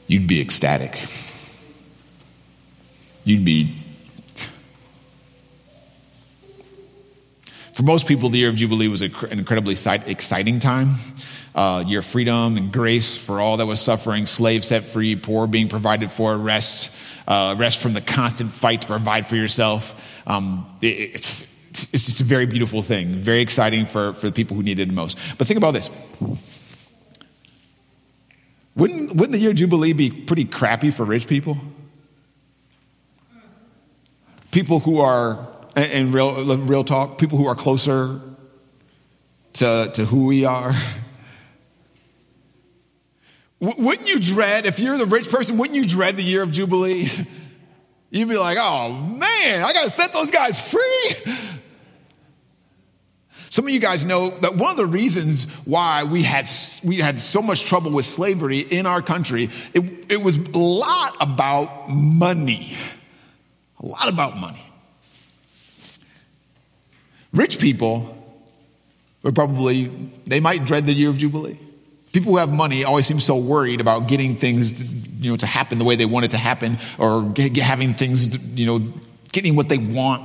You'd 0.07 0.27
be 0.27 0.41
ecstatic. 0.41 1.05
You'd 3.24 3.43
be 3.43 3.75
For 7.77 7.84
most 7.84 8.07
people, 8.07 8.29
the 8.29 8.39
year 8.39 8.50
of 8.50 8.55
Jubilee 8.55 8.88
was 8.88 9.03
an 9.03 9.12
incredibly 9.29 9.75
exciting 9.75 10.57
time. 10.57 10.96
Uh, 11.53 11.84
year 11.86 12.00
of 12.00 12.05
freedom 12.05 12.57
and 12.57 12.72
grace 12.72 13.15
for 13.15 13.39
all 13.39 13.57
that 13.57 13.67
was 13.67 13.79
suffering, 13.79 14.25
slaves 14.25 14.69
set 14.69 14.84
free, 14.84 15.15
poor 15.15 15.46
being 15.46 15.69
provided 15.69 16.10
for, 16.10 16.36
rest, 16.36 16.91
uh, 17.27 17.53
rest 17.55 17.79
from 17.79 17.93
the 17.93 18.01
constant 18.01 18.50
fight 18.50 18.81
to 18.81 18.88
provide 18.88 19.27
for 19.27 19.36
yourself. 19.36 20.27
Um, 20.27 20.65
it, 20.81 21.13
it's, 21.13 21.43
it's 21.69 22.07
just 22.07 22.19
a 22.19 22.24
very 22.24 22.48
beautiful 22.48 22.81
thing, 22.81 23.10
very 23.10 23.41
exciting 23.41 23.86
for, 23.86 24.15
for 24.15 24.25
the 24.25 24.34
people 24.34 24.57
who 24.57 24.63
needed 24.63 24.89
it 24.89 24.91
most. 24.96 25.19
But 25.38 25.46
think 25.46 25.60
about 25.60 25.75
this 25.75 25.91
Wouldn't, 28.75 29.12
wouldn't 29.12 29.34
the 29.34 29.39
year 29.39 29.53
Jubilee 29.53 29.93
be 29.93 30.10
pretty 30.10 30.46
crappy 30.46 30.89
for 30.89 31.03
rich 31.03 31.27
people? 31.27 31.60
People 34.50 34.79
who 34.79 35.00
are, 35.00 35.48
in 35.77 36.12
real, 36.12 36.43
real 36.57 36.84
talk, 36.84 37.17
people 37.17 37.38
who 37.38 37.48
are 37.48 37.55
closer 37.55 38.19
to, 39.53 39.91
to 39.93 40.05
who 40.05 40.25
we 40.25 40.46
are. 40.46 40.74
Wouldn't 43.60 44.10
you 44.10 44.19
dread, 44.19 44.65
if 44.65 44.79
you're 44.79 44.98
the 44.98 45.05
rich 45.05 45.29
person, 45.29 45.57
wouldn't 45.57 45.75
you 45.75 45.86
dread 45.86 46.15
the 46.15 46.24
year 46.24 46.43
of 46.43 46.51
Jubilee? 46.51 47.07
You'd 48.10 48.29
be 48.29 48.38
like, 48.38 48.57
oh 48.60 48.93
man, 48.93 49.63
I 49.63 49.74
gotta 49.74 49.89
set 49.89 50.13
those 50.13 50.31
guys 50.31 50.60
free. 50.60 51.15
Some 53.50 53.65
of 53.65 53.72
you 53.72 53.79
guys 53.79 54.05
know 54.05 54.29
that 54.29 54.55
one 54.55 54.69
of 54.69 54.77
the 54.77 54.86
reasons 54.86 55.51
why 55.65 56.03
we 56.03 56.22
had, 56.22 56.48
we 56.84 56.98
had 56.98 57.19
so 57.19 57.41
much 57.41 57.65
trouble 57.65 57.91
with 57.91 58.05
slavery 58.05 58.60
in 58.60 58.86
our 58.86 59.01
country, 59.01 59.50
it, 59.74 60.12
it 60.12 60.22
was 60.22 60.38
a 60.38 60.57
lot 60.57 61.15
about 61.19 61.89
money. 61.89 62.75
A 63.79 63.86
lot 63.86 64.10
about 64.10 64.38
money. 64.38 64.62
Rich 67.34 67.60
people 67.60 68.15
would 69.24 69.36
probably, 69.36 69.86
they 70.25 70.39
might 70.39 70.65
dread 70.65 70.86
the 70.86 70.93
year 70.93 71.10
of 71.10 71.17
Jubilee. 71.17 71.57
People 72.13 72.31
who 72.31 72.38
have 72.38 72.53
money 72.53 72.84
always 72.84 73.05
seem 73.05 73.19
so 73.19 73.36
worried 73.36 73.81
about 73.81 74.07
getting 74.07 74.36
things, 74.36 75.22
you 75.22 75.29
know, 75.29 75.36
to 75.38 75.46
happen 75.46 75.77
the 75.77 75.84
way 75.84 75.96
they 75.96 76.05
want 76.05 76.25
it 76.25 76.31
to 76.31 76.38
happen, 76.38 76.77
or 76.98 77.34
having 77.57 77.93
things, 77.93 78.60
you 78.60 78.65
know, 78.65 78.79
getting 79.31 79.55
what 79.55 79.69
they 79.69 79.77
want. 79.77 80.24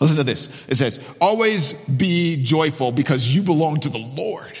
Listen 0.00 0.16
to 0.16 0.24
this. 0.24 0.48
It 0.68 0.76
says, 0.76 0.98
"Always 1.20 1.72
be 1.88 2.42
joyful 2.42 2.92
because 2.92 3.34
you 3.34 3.42
belong 3.42 3.80
to 3.80 3.88
the 3.88 3.98
Lord." 3.98 4.56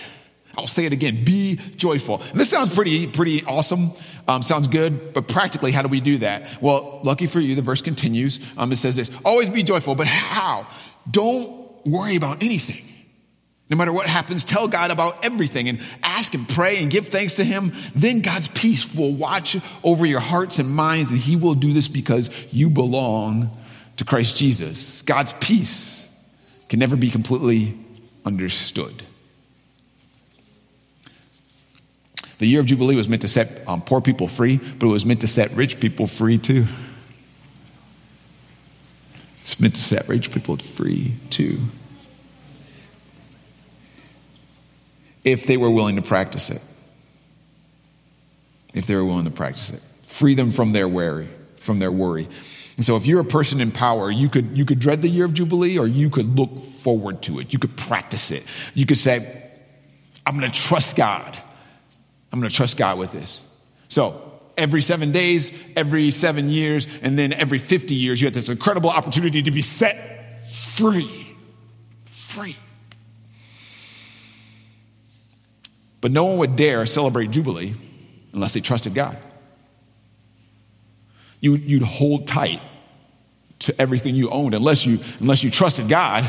I'll 0.56 0.66
say 0.66 0.84
it 0.84 0.92
again. 0.92 1.24
Be 1.24 1.56
joyful. 1.76 2.20
And 2.20 2.40
this 2.40 2.50
sounds 2.50 2.74
pretty, 2.74 3.06
pretty 3.06 3.44
awesome. 3.44 3.90
Um, 4.26 4.42
sounds 4.42 4.68
good, 4.68 5.12
but 5.12 5.28
practically, 5.28 5.72
how 5.72 5.82
do 5.82 5.88
we 5.88 6.00
do 6.00 6.18
that? 6.18 6.62
Well, 6.62 7.00
lucky 7.04 7.26
for 7.26 7.40
you, 7.40 7.54
the 7.54 7.62
verse 7.62 7.82
continues. 7.82 8.50
Um, 8.56 8.72
it 8.72 8.76
says 8.76 8.96
this: 8.96 9.10
"Always 9.24 9.50
be 9.50 9.62
joyful." 9.62 9.94
But 9.94 10.06
how? 10.06 10.66
Don't 11.10 11.86
worry 11.86 12.16
about 12.16 12.42
anything. 12.42 12.84
No 13.70 13.76
matter 13.76 13.92
what 13.92 14.06
happens, 14.06 14.44
tell 14.44 14.68
God 14.68 14.90
about 14.90 15.24
everything 15.24 15.68
and 15.68 15.80
ask 16.02 16.34
and 16.34 16.46
pray 16.48 16.82
and 16.82 16.90
give 16.90 17.08
thanks 17.08 17.34
to 17.34 17.44
Him. 17.44 17.72
Then 17.94 18.20
God's 18.20 18.48
peace 18.48 18.94
will 18.94 19.12
watch 19.12 19.56
over 19.82 20.04
your 20.04 20.20
hearts 20.20 20.58
and 20.58 20.70
minds, 20.70 21.10
and 21.10 21.18
He 21.18 21.36
will 21.36 21.54
do 21.54 21.72
this 21.72 21.88
because 21.88 22.52
you 22.52 22.68
belong 22.68 23.50
to 23.96 24.04
Christ 24.04 24.36
Jesus. 24.36 25.02
God's 25.02 25.32
peace 25.34 26.10
can 26.68 26.78
never 26.78 26.96
be 26.96 27.10
completely 27.10 27.74
understood. 28.24 29.02
The 32.38 32.46
year 32.46 32.60
of 32.60 32.66
Jubilee 32.66 32.96
was 32.96 33.08
meant 33.08 33.22
to 33.22 33.28
set 33.28 33.66
um, 33.68 33.82
poor 33.82 34.00
people 34.00 34.28
free, 34.28 34.58
but 34.78 34.86
it 34.86 34.90
was 34.90 35.06
meant 35.06 35.20
to 35.20 35.28
set 35.28 35.50
rich 35.52 35.80
people 35.80 36.06
free 36.06 36.38
too. 36.38 36.66
It's 39.42 39.60
meant 39.60 39.74
to 39.74 39.80
set 39.80 40.08
rich 40.08 40.32
people 40.32 40.56
free 40.56 41.14
too. 41.30 41.60
if 45.24 45.46
they 45.46 45.56
were 45.56 45.70
willing 45.70 45.96
to 45.96 46.02
practice 46.02 46.50
it. 46.50 46.62
If 48.74 48.86
they 48.86 48.94
were 48.94 49.04
willing 49.04 49.24
to 49.24 49.30
practice 49.30 49.70
it. 49.70 49.82
Free 50.02 50.34
them 50.34 50.50
from 50.50 50.72
their 50.72 50.86
worry, 50.86 51.28
from 51.56 51.78
their 51.78 51.90
worry. 51.90 52.28
And 52.76 52.84
so 52.84 52.96
if 52.96 53.06
you're 53.06 53.20
a 53.20 53.24
person 53.24 53.60
in 53.60 53.70
power, 53.70 54.10
you 54.10 54.28
could, 54.28 54.56
you 54.56 54.64
could 54.64 54.78
dread 54.78 55.00
the 55.00 55.08
year 55.08 55.24
of 55.24 55.32
Jubilee 55.32 55.78
or 55.78 55.86
you 55.86 56.10
could 56.10 56.38
look 56.38 56.58
forward 56.58 57.22
to 57.22 57.38
it. 57.40 57.52
You 57.52 57.58
could 57.58 57.76
practice 57.76 58.30
it. 58.30 58.44
You 58.74 58.84
could 58.84 58.98
say, 58.98 59.52
I'm 60.26 60.38
going 60.38 60.50
to 60.50 60.60
trust 60.60 60.96
God. 60.96 61.36
I'm 62.34 62.40
going 62.40 62.50
to 62.50 62.56
trust 62.56 62.76
God 62.76 62.98
with 62.98 63.12
this. 63.12 63.48
So 63.86 64.32
every 64.56 64.82
seven 64.82 65.12
days, 65.12 65.72
every 65.76 66.10
seven 66.10 66.50
years, 66.50 66.88
and 67.00 67.16
then 67.16 67.32
every 67.32 67.58
50 67.58 67.94
years, 67.94 68.20
you 68.20 68.26
have 68.26 68.34
this 68.34 68.48
incredible 68.48 68.90
opportunity 68.90 69.40
to 69.40 69.52
be 69.52 69.62
set 69.62 70.50
free. 70.52 71.36
Free. 72.06 72.56
But 76.00 76.10
no 76.10 76.24
one 76.24 76.38
would 76.38 76.56
dare 76.56 76.84
celebrate 76.86 77.30
Jubilee 77.30 77.74
unless 78.32 78.54
they 78.54 78.60
trusted 78.60 78.94
God. 78.94 79.16
You, 81.40 81.52
would 81.52 81.82
hold 81.82 82.26
tight 82.26 82.60
to 83.60 83.80
everything 83.80 84.16
you 84.16 84.28
owned 84.30 84.54
unless 84.54 84.84
you, 84.84 84.98
unless 85.20 85.44
you 85.44 85.50
trusted 85.50 85.88
God, 85.88 86.26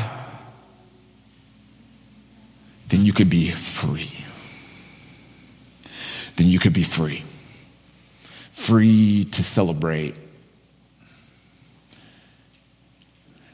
then 2.90 3.04
you 3.04 3.12
could 3.12 3.28
be 3.28 3.50
free. 3.50 4.15
Then 6.36 6.48
you 6.48 6.58
could 6.58 6.74
be 6.74 6.82
free. 6.82 7.24
Free 8.50 9.24
to 9.24 9.42
celebrate. 9.42 10.14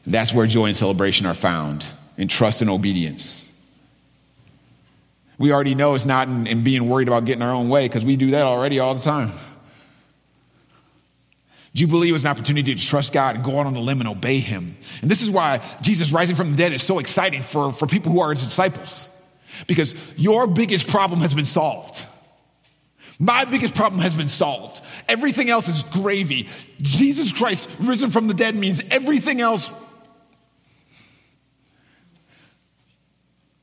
That's 0.06 0.34
where 0.34 0.46
joy 0.46 0.66
and 0.66 0.76
celebration 0.76 1.26
are 1.26 1.34
found 1.34 1.86
in 2.18 2.28
trust 2.28 2.60
and 2.60 2.70
obedience. 2.70 3.38
We 5.38 5.52
already 5.52 5.74
know 5.74 5.94
it's 5.94 6.04
not 6.04 6.28
in, 6.28 6.46
in 6.46 6.62
being 6.62 6.88
worried 6.88 7.08
about 7.08 7.24
getting 7.24 7.42
our 7.42 7.54
own 7.54 7.68
way 7.68 7.86
because 7.88 8.04
we 8.04 8.16
do 8.16 8.32
that 8.32 8.42
already 8.42 8.78
all 8.78 8.94
the 8.94 9.02
time. 9.02 9.32
Jubilee 11.74 12.12
was 12.12 12.24
an 12.24 12.30
opportunity 12.30 12.74
to 12.74 12.86
trust 12.86 13.12
God 13.12 13.36
and 13.36 13.44
go 13.44 13.58
out 13.58 13.66
on 13.66 13.72
the 13.72 13.80
limb 13.80 14.00
and 14.00 14.08
obey 14.08 14.40
Him. 14.40 14.76
And 15.00 15.10
this 15.10 15.22
is 15.22 15.30
why 15.30 15.60
Jesus 15.80 16.12
rising 16.12 16.36
from 16.36 16.50
the 16.50 16.56
dead 16.56 16.72
is 16.72 16.82
so 16.82 16.98
exciting 16.98 17.42
for, 17.42 17.72
for 17.72 17.86
people 17.86 18.12
who 18.12 18.20
are 18.20 18.30
His 18.30 18.44
disciples. 18.44 19.08
Because 19.66 19.94
your 20.18 20.46
biggest 20.46 20.88
problem 20.88 21.20
has 21.20 21.34
been 21.34 21.44
solved. 21.44 22.04
My 23.22 23.44
biggest 23.44 23.76
problem 23.76 24.00
has 24.00 24.16
been 24.16 24.28
solved. 24.28 24.80
Everything 25.08 25.48
else 25.48 25.68
is 25.68 25.84
gravy. 25.84 26.48
Jesus 26.78 27.32
Christ 27.32 27.70
risen 27.78 28.10
from 28.10 28.26
the 28.26 28.34
dead 28.34 28.56
means 28.56 28.82
everything 28.90 29.40
else 29.40 29.70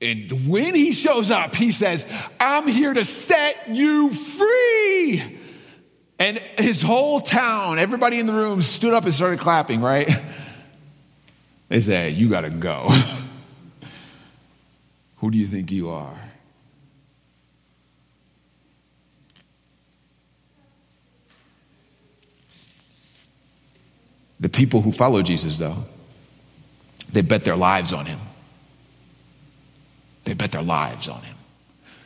And 0.02 0.50
when 0.50 0.76
he 0.76 0.94
shows 0.94 1.30
up, 1.30 1.56
he 1.56 1.72
says, 1.72 2.06
I'm 2.40 2.68
here 2.68 2.94
to 2.94 3.04
set 3.04 3.68
you 3.68 4.12
free. 4.12 5.38
And 6.20 6.38
his 6.58 6.82
whole 6.82 7.20
town, 7.20 7.80
everybody 7.80 8.20
in 8.20 8.26
the 8.26 8.34
room 8.34 8.62
stood 8.62 8.94
up 8.94 9.04
and 9.04 9.14
started 9.14 9.40
clapping, 9.40 9.82
right? 9.82 10.10
They 11.68 11.82
said, 11.82 12.14
You 12.14 12.30
got 12.30 12.46
to 12.46 12.50
go. 12.50 12.88
Who 15.18 15.32
do 15.32 15.38
you 15.38 15.46
think 15.46 15.72
you 15.72 15.90
are? 15.90 16.18
The 24.40 24.50
people 24.50 24.82
who 24.82 24.92
follow 24.92 25.22
Jesus, 25.22 25.58
though, 25.58 25.76
they 27.12 27.22
bet 27.22 27.44
their 27.44 27.56
lives 27.56 27.92
on 27.92 28.06
him. 28.06 28.20
They 30.24 30.34
bet 30.34 30.52
their 30.52 30.62
lives 30.62 31.08
on 31.08 31.22
him. 31.22 31.36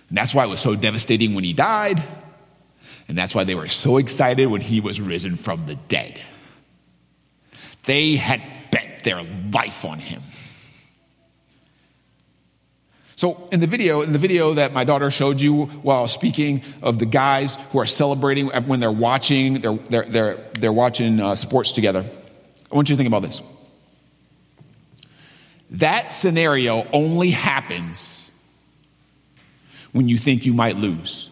And 0.09 0.17
that's 0.17 0.33
why 0.33 0.45
it 0.45 0.49
was 0.49 0.59
so 0.59 0.75
devastating 0.75 1.33
when 1.33 1.43
he 1.43 1.53
died. 1.53 2.01
And 3.07 3.17
that's 3.17 3.35
why 3.35 3.43
they 3.43 3.55
were 3.55 3.67
so 3.67 3.97
excited 3.97 4.47
when 4.47 4.61
he 4.61 4.79
was 4.79 5.01
risen 5.01 5.35
from 5.35 5.65
the 5.65 5.75
dead. 5.75 6.21
They 7.83 8.15
had 8.15 8.41
bet 8.71 9.03
their 9.03 9.21
life 9.51 9.85
on 9.85 9.99
him. 9.99 10.21
So 13.15 13.47
in 13.51 13.59
the 13.59 13.67
video, 13.67 14.01
in 14.01 14.11
the 14.11 14.19
video 14.19 14.53
that 14.53 14.73
my 14.73 14.83
daughter 14.83 15.09
showed 15.11 15.39
you 15.39 15.65
while 15.65 16.07
speaking 16.07 16.61
of 16.81 16.99
the 16.99 17.05
guys 17.05 17.57
who 17.71 17.79
are 17.79 17.85
celebrating 17.85 18.47
when 18.47 18.79
they're 18.79 18.91
watching, 18.91 19.61
they're, 19.61 19.75
they're, 19.75 20.03
they're, 20.03 20.35
they're 20.53 20.73
watching 20.73 21.19
uh, 21.19 21.35
sports 21.35 21.71
together. 21.71 22.05
I 22.73 22.75
want 22.75 22.89
you 22.89 22.95
to 22.95 22.97
think 22.97 23.07
about 23.07 23.21
this. 23.21 23.43
That 25.69 26.09
scenario 26.09 26.87
only 26.91 27.29
happens 27.29 28.31
when 29.91 30.09
you 30.09 30.17
think 30.17 30.47
you 30.47 30.53
might 30.53 30.75
lose. 30.75 31.29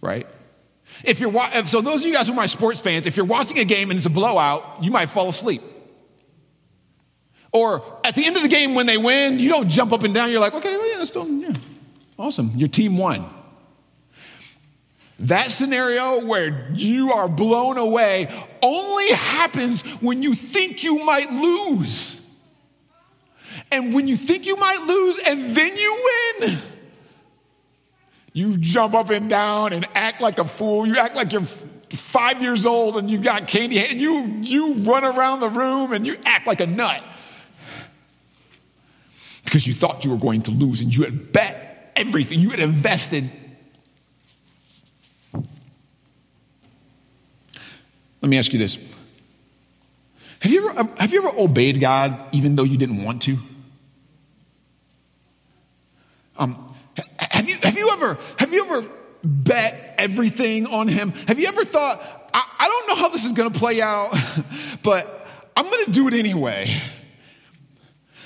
Right? 0.00 0.26
If 1.04 1.20
you're 1.20 1.32
so 1.66 1.82
those 1.82 2.00
of 2.00 2.06
you 2.06 2.14
guys 2.14 2.28
who 2.28 2.32
are 2.32 2.36
my 2.36 2.46
sports 2.46 2.80
fans, 2.80 3.06
if 3.06 3.18
you're 3.18 3.26
watching 3.26 3.58
a 3.58 3.64
game 3.64 3.90
and 3.90 3.98
it's 3.98 4.06
a 4.06 4.10
blowout, 4.10 4.82
you 4.82 4.90
might 4.90 5.10
fall 5.10 5.28
asleep. 5.28 5.60
Or 7.52 7.82
at 8.04 8.14
the 8.14 8.24
end 8.24 8.36
of 8.36 8.42
the 8.42 8.48
game 8.48 8.74
when 8.74 8.86
they 8.86 8.96
win, 8.96 9.38
you 9.38 9.50
don't 9.50 9.68
jump 9.68 9.92
up 9.92 10.02
and 10.02 10.14
down. 10.14 10.30
You're 10.30 10.40
like, 10.40 10.54
okay, 10.54 10.76
well, 10.76 10.98
yeah, 10.98 11.04
still, 11.04 11.28
yeah, 11.28 11.52
awesome. 12.18 12.52
Your 12.54 12.68
team 12.68 12.96
won. 12.96 13.28
That 15.20 15.50
scenario 15.50 16.24
where 16.24 16.70
you 16.72 17.12
are 17.12 17.28
blown 17.28 17.76
away 17.76 18.28
only 18.62 19.08
happens 19.08 19.82
when 20.00 20.22
you 20.22 20.32
think 20.32 20.82
you 20.82 21.04
might 21.04 21.30
lose. 21.30 22.20
And 23.70 23.94
when 23.94 24.08
you 24.08 24.16
think 24.16 24.46
you 24.46 24.56
might 24.56 24.82
lose 24.86 25.20
and 25.26 25.54
then 25.54 25.76
you 25.76 26.08
win, 26.40 26.58
you 28.32 28.56
jump 28.56 28.94
up 28.94 29.10
and 29.10 29.28
down 29.28 29.74
and 29.74 29.86
act 29.94 30.22
like 30.22 30.38
a 30.38 30.44
fool. 30.44 30.86
You 30.86 30.96
act 30.96 31.16
like 31.16 31.32
you're 31.32 31.42
five 31.42 32.40
years 32.40 32.64
old 32.64 32.96
and 32.96 33.10
you 33.10 33.18
got 33.18 33.46
candy 33.46 33.78
and 33.78 34.00
you, 34.00 34.38
you 34.40 34.74
run 34.90 35.04
around 35.04 35.40
the 35.40 35.50
room 35.50 35.92
and 35.92 36.06
you 36.06 36.16
act 36.24 36.46
like 36.46 36.60
a 36.60 36.66
nut. 36.66 37.02
because 39.44 39.66
you 39.66 39.74
thought 39.74 40.04
you 40.04 40.12
were 40.12 40.16
going 40.16 40.40
to 40.42 40.50
lose 40.50 40.80
and 40.80 40.96
you 40.96 41.04
had 41.04 41.30
bet 41.30 41.92
everything, 41.94 42.38
you 42.38 42.50
had 42.50 42.60
invested. 42.60 43.30
Let 48.20 48.28
me 48.28 48.38
ask 48.38 48.52
you 48.52 48.58
this. 48.58 48.76
Have 50.40 50.52
you 50.52 50.70
ever, 50.70 50.88
have 50.98 51.12
you 51.12 51.26
ever 51.26 51.38
obeyed 51.38 51.80
God 51.80 52.14
even 52.32 52.56
though 52.56 52.64
you 52.64 52.78
didn't 52.78 53.02
want 53.04 53.22
to? 53.22 53.36
Um, 56.38 56.74
have 57.18 57.48
you, 57.48 57.56
have 57.62 57.76
you 57.76 57.90
ever, 57.92 58.18
have 58.38 58.52
you 58.52 58.64
ever 58.64 58.88
bet 59.22 59.94
everything 59.98 60.66
on 60.66 60.88
him? 60.88 61.12
Have 61.28 61.38
you 61.38 61.46
ever 61.46 61.64
thought, 61.64 62.00
I, 62.32 62.42
I 62.58 62.68
don't 62.68 62.88
know 62.88 63.02
how 63.02 63.10
this 63.10 63.26
is 63.26 63.32
going 63.32 63.50
to 63.52 63.58
play 63.58 63.82
out, 63.82 64.10
but 64.82 65.26
I'm 65.56 65.64
going 65.64 65.84
to 65.84 65.90
do 65.90 66.08
it 66.08 66.14
anyway? 66.14 66.66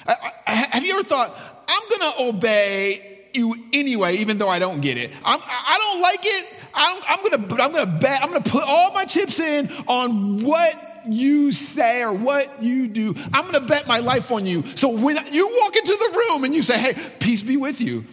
I, 0.07 0.15
I, 0.47 0.51
have 0.51 0.85
you 0.85 0.93
ever 0.93 1.03
thought, 1.03 1.35
I'm 1.67 1.99
going 1.99 2.13
to 2.13 2.37
obey 2.37 3.29
you 3.35 3.55
anyway, 3.73 4.17
even 4.17 4.39
though 4.39 4.49
I 4.49 4.61
don't 4.61 4.81
get 4.81 4.97
it? 4.97 5.13
I'm, 5.25 5.41
I 5.43 5.79
don't 5.79 6.01
like 6.01 6.21
it. 6.23 6.47
I'm, 6.75 7.03
I'm 7.09 7.47
to, 7.47 7.63
I'm 7.63 7.73
to 7.73 7.87
bet, 8.01 8.23
I'm 8.23 8.43
to 8.43 8.51
put 8.51 8.65
all 8.65 8.93
my 8.93 9.05
chips 9.05 9.39
in 9.39 9.71
on 9.87 10.43
what 10.43 10.75
you 11.07 11.53
say 11.53 12.03
or 12.03 12.13
what 12.13 12.63
you 12.63 12.89
do. 12.89 13.15
I'm 13.33 13.53
to 13.53 13.61
bet 13.61 13.87
my 13.87 13.99
life 13.99 14.33
on 14.33 14.47
you. 14.47 14.63
So 14.63 14.89
when 14.89 15.17
you 15.31 15.59
walk 15.63 15.77
into 15.77 15.93
the 15.93 16.19
room 16.19 16.45
and 16.45 16.55
you 16.55 16.63
say, 16.63 16.79
hey, 16.79 16.95
peace 17.21 17.43
be 17.43 17.57
with 17.57 17.81
you. 17.81 18.05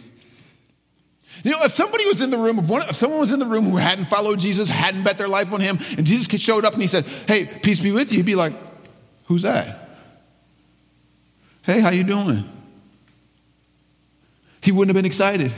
You 1.44 1.50
know, 1.50 1.58
if 1.62 1.72
somebody 1.72 2.06
was 2.06 2.22
in 2.22 2.30
the 2.30 2.38
room, 2.38 2.58
if, 2.58 2.68
one, 2.68 2.82
if 2.82 2.94
someone 2.94 3.20
was 3.20 3.32
in 3.32 3.38
the 3.38 3.46
room 3.46 3.64
who 3.64 3.76
hadn't 3.76 4.04
followed 4.04 4.38
Jesus, 4.38 4.68
hadn't 4.68 5.02
bet 5.02 5.18
their 5.18 5.28
life 5.28 5.52
on 5.52 5.60
him, 5.60 5.78
and 5.96 6.06
Jesus 6.06 6.28
showed 6.40 6.64
up 6.64 6.74
and 6.74 6.82
he 6.82 6.88
said, 6.88 7.04
hey, 7.26 7.46
peace 7.46 7.80
be 7.80 7.90
with 7.90 8.12
you, 8.12 8.18
he'd 8.18 8.26
be 8.26 8.34
like, 8.36 8.52
who's 9.24 9.42
that? 9.42 9.88
Hey, 11.64 11.80
how 11.80 11.90
you 11.90 12.04
doing? 12.04 12.44
He 14.62 14.70
wouldn't 14.70 14.94
have 14.94 15.02
been 15.02 15.06
excited. 15.06 15.52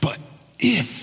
But 0.00 0.18
if 0.58 0.97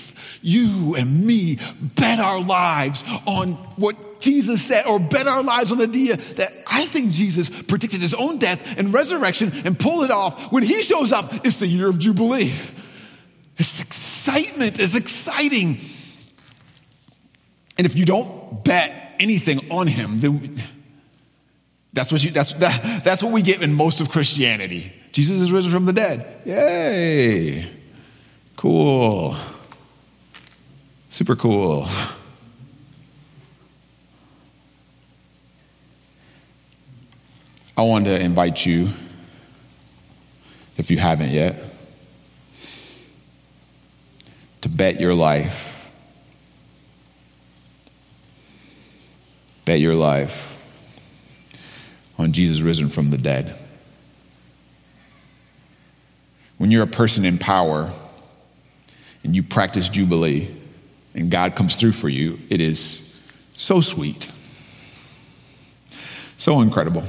you 0.46 0.94
and 0.96 1.26
me 1.26 1.58
bet 1.96 2.20
our 2.20 2.40
lives 2.40 3.02
on 3.26 3.54
what 3.76 4.20
Jesus 4.20 4.64
said, 4.64 4.86
or 4.86 5.00
bet 5.00 5.26
our 5.26 5.42
lives 5.42 5.72
on 5.72 5.78
the 5.78 5.84
idea 5.84 6.16
that 6.16 6.50
I 6.70 6.84
think 6.86 7.12
Jesus 7.12 7.50
predicted 7.50 8.00
his 8.00 8.14
own 8.14 8.38
death 8.38 8.78
and 8.78 8.94
resurrection 8.94 9.52
and 9.64 9.78
pulled 9.78 10.04
it 10.04 10.10
off, 10.10 10.52
when 10.52 10.62
he 10.62 10.82
shows 10.82 11.12
up, 11.12 11.44
it's 11.44 11.56
the 11.56 11.66
year 11.66 11.88
of 11.88 11.98
Jubilee. 11.98 12.52
It's 13.58 13.80
excitement, 13.80 14.78
it's 14.78 14.96
exciting. 14.96 15.78
And 17.76 17.86
if 17.86 17.96
you 17.96 18.04
don't 18.04 18.64
bet 18.64 19.16
anything 19.18 19.70
on 19.70 19.86
him, 19.86 20.20
then 20.20 20.56
that's 21.92 22.12
what, 22.12 22.22
you, 22.22 22.30
that's, 22.30 22.52
that, 22.52 23.02
that's 23.04 23.22
what 23.22 23.32
we 23.32 23.42
get 23.42 23.62
in 23.62 23.74
most 23.74 24.00
of 24.00 24.10
Christianity. 24.10 24.92
Jesus 25.12 25.40
is 25.40 25.50
risen 25.50 25.72
from 25.72 25.86
the 25.86 25.92
dead. 25.92 26.40
Yay. 26.44 27.68
Cool. 28.56 29.34
Super 31.16 31.34
cool. 31.34 31.88
I 37.74 37.80
want 37.80 38.04
to 38.04 38.20
invite 38.20 38.66
you, 38.66 38.90
if 40.76 40.90
you 40.90 40.98
haven't 40.98 41.30
yet, 41.30 41.56
to 44.60 44.68
bet 44.68 45.00
your 45.00 45.14
life. 45.14 45.90
Bet 49.64 49.80
your 49.80 49.94
life 49.94 50.52
on 52.18 52.32
Jesus 52.32 52.60
risen 52.60 52.90
from 52.90 53.08
the 53.08 53.16
dead. 53.16 53.56
When 56.58 56.70
you're 56.70 56.84
a 56.84 56.86
person 56.86 57.24
in 57.24 57.38
power 57.38 57.90
and 59.24 59.34
you 59.34 59.42
practice 59.42 59.88
Jubilee 59.88 60.54
and 61.16 61.30
God 61.30 61.56
comes 61.56 61.76
through 61.76 61.92
for 61.92 62.08
you, 62.08 62.36
it 62.50 62.60
is 62.60 62.80
so 63.52 63.80
sweet, 63.80 64.30
so 66.36 66.60
incredible. 66.60 67.02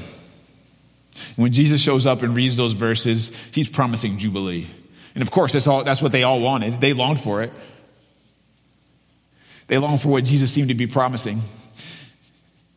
When 1.35 1.51
Jesus 1.51 1.81
shows 1.81 2.07
up 2.07 2.23
and 2.23 2.35
reads 2.35 2.57
those 2.57 2.73
verses, 2.73 3.35
he's 3.53 3.69
promising 3.69 4.17
Jubilee. 4.17 4.65
And 5.13 5.21
of 5.21 5.29
course, 5.29 5.53
that's, 5.53 5.67
all, 5.67 5.83
that's 5.83 6.01
what 6.01 6.11
they 6.11 6.23
all 6.23 6.39
wanted. 6.39 6.79
They 6.81 6.93
longed 6.93 7.19
for 7.19 7.43
it. 7.43 7.51
They 9.67 9.77
longed 9.77 10.01
for 10.01 10.09
what 10.09 10.23
Jesus 10.23 10.51
seemed 10.51 10.69
to 10.69 10.73
be 10.73 10.87
promising. 10.87 11.37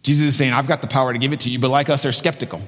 Jesus 0.03 0.29
is 0.29 0.37
saying, 0.37 0.53
I've 0.53 0.67
got 0.67 0.81
the 0.83 0.89
power 0.89 1.13
to 1.13 1.19
give 1.19 1.33
it 1.33 1.41
to 1.41 1.51
you, 1.51 1.59
but 1.59 1.71
like 1.71 1.89
us, 1.89 2.03
they're 2.03 2.13
skeptical. 2.13 2.61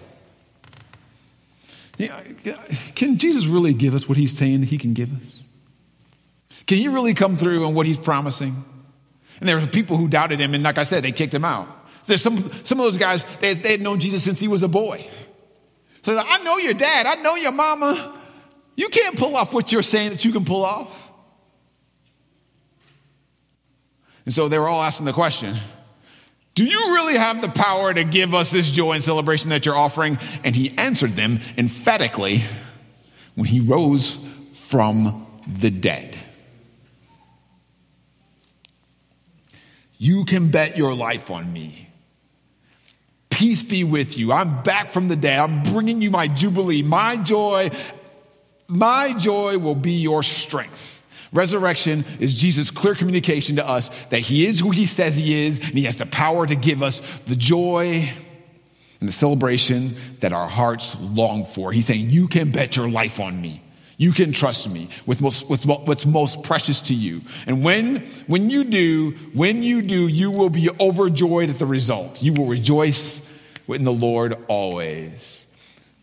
Can 2.94 3.18
Jesus 3.18 3.46
really 3.46 3.74
give 3.74 3.94
us 3.94 4.08
what 4.08 4.16
he's 4.16 4.36
saying 4.36 4.60
that 4.60 4.68
he 4.68 4.78
can 4.78 4.94
give 4.94 5.14
us? 5.20 5.42
Can 6.66 6.78
you 6.78 6.92
really 6.92 7.14
come 7.14 7.36
through 7.36 7.66
on 7.66 7.74
what 7.74 7.86
he's 7.86 7.98
promising? 7.98 8.64
And 9.40 9.48
there 9.48 9.58
were 9.58 9.66
people 9.66 9.96
who 9.96 10.08
doubted 10.08 10.38
him, 10.38 10.54
and 10.54 10.62
like 10.62 10.78
I 10.78 10.84
said, 10.84 11.02
they 11.02 11.12
kicked 11.12 11.34
him 11.34 11.44
out. 11.44 11.68
There's 12.06 12.22
some, 12.22 12.36
some 12.64 12.78
of 12.78 12.84
those 12.84 12.98
guys, 12.98 13.24
they, 13.38 13.54
they 13.54 13.72
had 13.72 13.80
known 13.80 14.00
Jesus 14.00 14.22
since 14.22 14.38
he 14.38 14.48
was 14.48 14.62
a 14.62 14.68
boy. 14.68 15.06
So 16.02 16.14
like, 16.14 16.26
I 16.28 16.42
know 16.42 16.58
your 16.58 16.74
dad, 16.74 17.06
I 17.06 17.14
know 17.16 17.36
your 17.36 17.52
mama, 17.52 18.14
you 18.74 18.88
can't 18.88 19.16
pull 19.16 19.36
off 19.36 19.52
what 19.54 19.72
you're 19.72 19.82
saying 19.82 20.10
that 20.10 20.24
you 20.24 20.32
can 20.32 20.44
pull 20.44 20.64
off. 20.64 21.10
And 24.24 24.32
so 24.32 24.48
they 24.48 24.58
were 24.58 24.68
all 24.68 24.82
asking 24.82 25.06
the 25.06 25.12
question 25.12 25.54
Do 26.54 26.64
you 26.64 26.78
really 26.92 27.16
have 27.16 27.40
the 27.40 27.48
power 27.48 27.92
to 27.92 28.04
give 28.04 28.34
us 28.34 28.50
this 28.50 28.70
joy 28.70 28.92
and 28.92 29.02
celebration 29.02 29.50
that 29.50 29.66
you're 29.66 29.76
offering? 29.76 30.18
And 30.44 30.54
he 30.54 30.76
answered 30.78 31.12
them 31.12 31.38
emphatically 31.56 32.42
when 33.34 33.46
he 33.46 33.60
rose 33.60 34.14
from 34.52 35.26
the 35.46 35.70
dead. 35.70 36.16
You 40.02 40.24
can 40.24 40.50
bet 40.50 40.76
your 40.76 40.94
life 40.94 41.30
on 41.30 41.52
me. 41.52 41.88
Peace 43.30 43.62
be 43.62 43.84
with 43.84 44.18
you. 44.18 44.32
I'm 44.32 44.62
back 44.62 44.88
from 44.88 45.08
the 45.08 45.16
dead. 45.16 45.38
I'm 45.38 45.62
bringing 45.62 46.02
you 46.02 46.10
my 46.10 46.26
jubilee, 46.26 46.82
my 46.82 47.16
joy 47.16 47.70
my 48.72 49.12
joy 49.12 49.58
will 49.58 49.74
be 49.74 49.92
your 49.92 50.22
strength. 50.22 50.98
Resurrection 51.30 52.06
is 52.20 52.32
Jesus' 52.32 52.70
clear 52.70 52.94
communication 52.94 53.56
to 53.56 53.68
us 53.68 53.88
that 54.06 54.20
he 54.20 54.46
is 54.46 54.60
who 54.60 54.70
he 54.70 54.86
says 54.86 55.18
he 55.18 55.34
is, 55.46 55.58
and 55.58 55.76
he 55.76 55.84
has 55.84 55.98
the 55.98 56.06
power 56.06 56.46
to 56.46 56.54
give 56.54 56.82
us 56.82 57.00
the 57.20 57.36
joy 57.36 58.10
and 59.00 59.08
the 59.08 59.12
celebration 59.12 59.94
that 60.20 60.32
our 60.32 60.48
hearts 60.48 60.98
long 61.00 61.44
for. 61.44 61.70
He's 61.70 61.86
saying, 61.86 62.08
You 62.08 62.28
can 62.28 62.50
bet 62.50 62.76
your 62.76 62.88
life 62.88 63.20
on 63.20 63.40
me. 63.40 63.60
You 64.02 64.10
can 64.10 64.32
trust 64.32 64.68
me 64.68 64.88
with, 65.06 65.22
most, 65.22 65.48
with 65.48 65.64
what's 65.64 66.04
most 66.04 66.42
precious 66.42 66.80
to 66.80 66.94
you. 66.94 67.20
And 67.46 67.62
when, 67.62 67.98
when 68.26 68.50
you 68.50 68.64
do, 68.64 69.12
when 69.32 69.62
you 69.62 69.80
do, 69.80 70.08
you 70.08 70.32
will 70.32 70.50
be 70.50 70.68
overjoyed 70.80 71.50
at 71.50 71.60
the 71.60 71.66
result. 71.66 72.20
You 72.20 72.32
will 72.32 72.46
rejoice 72.46 73.24
in 73.68 73.84
the 73.84 73.92
Lord 73.92 74.34
always. 74.48 75.46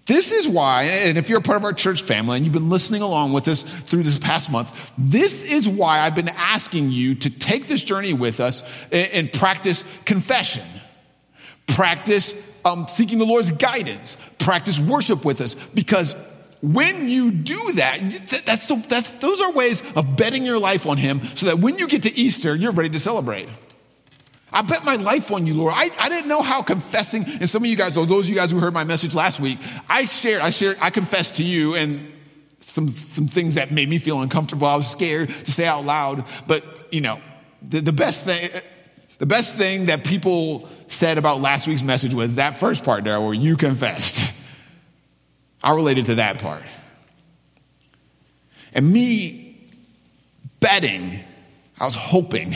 This 0.05 0.31
is 0.31 0.47
why, 0.47 0.83
and 0.83 1.17
if 1.17 1.27
you're 1.27 1.39
a 1.39 1.41
part 1.41 1.57
of 1.57 1.65
our 1.65 1.73
church 1.73 2.01
family 2.01 2.37
and 2.37 2.45
you've 2.45 2.53
been 2.53 2.69
listening 2.69 3.01
along 3.01 3.33
with 3.33 3.49
us 3.49 3.63
through 3.63 4.03
this 4.03 4.17
past 4.17 4.49
month, 4.49 4.93
this 4.97 5.43
is 5.43 5.67
why 5.67 5.99
I've 5.99 6.15
been 6.15 6.29
asking 6.29 6.91
you 6.91 7.15
to 7.15 7.29
take 7.29 7.67
this 7.67 7.83
journey 7.83 8.13
with 8.13 8.39
us 8.39 8.63
and, 8.93 9.29
practice 9.33 9.83
confession, 10.05 10.63
practice 11.67 12.33
um, 12.63 12.87
seeking 12.87 13.17
the 13.17 13.25
Lord's 13.25 13.51
guidance, 13.51 14.15
practice 14.39 14.79
worship 14.79 15.25
with 15.25 15.41
us, 15.41 15.55
because 15.55 16.15
when 16.61 17.07
you 17.07 17.31
do 17.31 17.73
that, 17.75 17.99
that's 18.45 18.67
the, 18.67 18.75
that's, 18.87 19.11
those 19.11 19.41
are 19.41 19.53
ways 19.53 19.81
of 19.95 20.17
betting 20.17 20.45
your 20.45 20.59
life 20.59 20.85
on 20.85 20.97
Him 20.97 21.21
so 21.21 21.45
that 21.45 21.59
when 21.59 21.77
you 21.77 21.87
get 21.87 22.03
to 22.03 22.17
Easter, 22.17 22.53
you're 22.55 22.73
ready 22.73 22.89
to 22.89 22.99
celebrate. 22.99 23.47
I 24.51 24.63
bet 24.63 24.83
my 24.83 24.95
life 24.95 25.31
on 25.31 25.45
you, 25.45 25.53
Lord. 25.53 25.73
I, 25.75 25.89
I 25.99 26.09
didn't 26.09 26.27
know 26.27 26.41
how 26.41 26.61
confessing, 26.61 27.23
and 27.25 27.49
some 27.49 27.63
of 27.63 27.69
you 27.69 27.77
guys, 27.77 27.95
those 27.95 28.09
of 28.09 28.29
you 28.29 28.35
guys 28.35 28.51
who 28.51 28.59
heard 28.59 28.73
my 28.73 28.83
message 28.83 29.15
last 29.15 29.39
week, 29.39 29.59
I 29.87 30.05
shared, 30.05 30.41
I 30.41 30.49
shared, 30.49 30.77
I 30.81 30.89
confessed 30.89 31.35
to 31.35 31.43
you 31.43 31.75
and 31.75 32.11
some, 32.59 32.89
some 32.89 33.27
things 33.27 33.55
that 33.55 33.71
made 33.71 33.87
me 33.89 33.97
feel 33.99 34.21
uncomfortable. 34.21 34.67
I 34.67 34.75
was 34.75 34.89
scared 34.89 35.29
to 35.29 35.51
say 35.51 35.65
out 35.65 35.85
loud, 35.85 36.25
but 36.47 36.63
you 36.91 37.01
know, 37.01 37.21
the, 37.61 37.79
the 37.79 37.93
best 37.93 38.25
thing, 38.25 38.49
the 39.19 39.25
best 39.25 39.55
thing 39.55 39.85
that 39.85 40.03
people 40.03 40.67
said 40.87 41.17
about 41.17 41.41
last 41.41 41.67
week's 41.67 41.83
message 41.83 42.13
was 42.13 42.35
that 42.35 42.55
first 42.55 42.83
part 42.83 43.03
there 43.03 43.21
where 43.21 43.33
you 43.33 43.55
confessed. 43.55 44.35
I 45.63 45.73
related 45.73 46.05
to 46.05 46.15
that 46.15 46.39
part. 46.39 46.63
And 48.73 48.91
me 48.91 49.57
betting, 50.59 51.19
I 51.79 51.85
was 51.85 51.95
hoping 51.95 52.53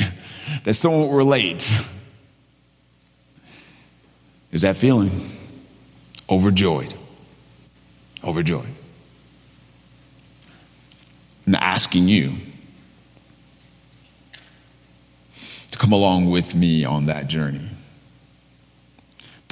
that 0.63 0.73
someone 0.73 1.01
will 1.01 1.17
relate 1.17 1.69
is 4.51 4.61
that 4.61 4.77
feeling 4.77 5.09
overjoyed. 6.29 6.93
Overjoyed. 8.23 8.67
And 11.45 11.55
asking 11.55 12.07
you 12.07 12.31
to 15.71 15.77
come 15.77 15.91
along 15.91 16.29
with 16.29 16.55
me 16.55 16.85
on 16.85 17.07
that 17.07 17.27
journey. 17.27 17.69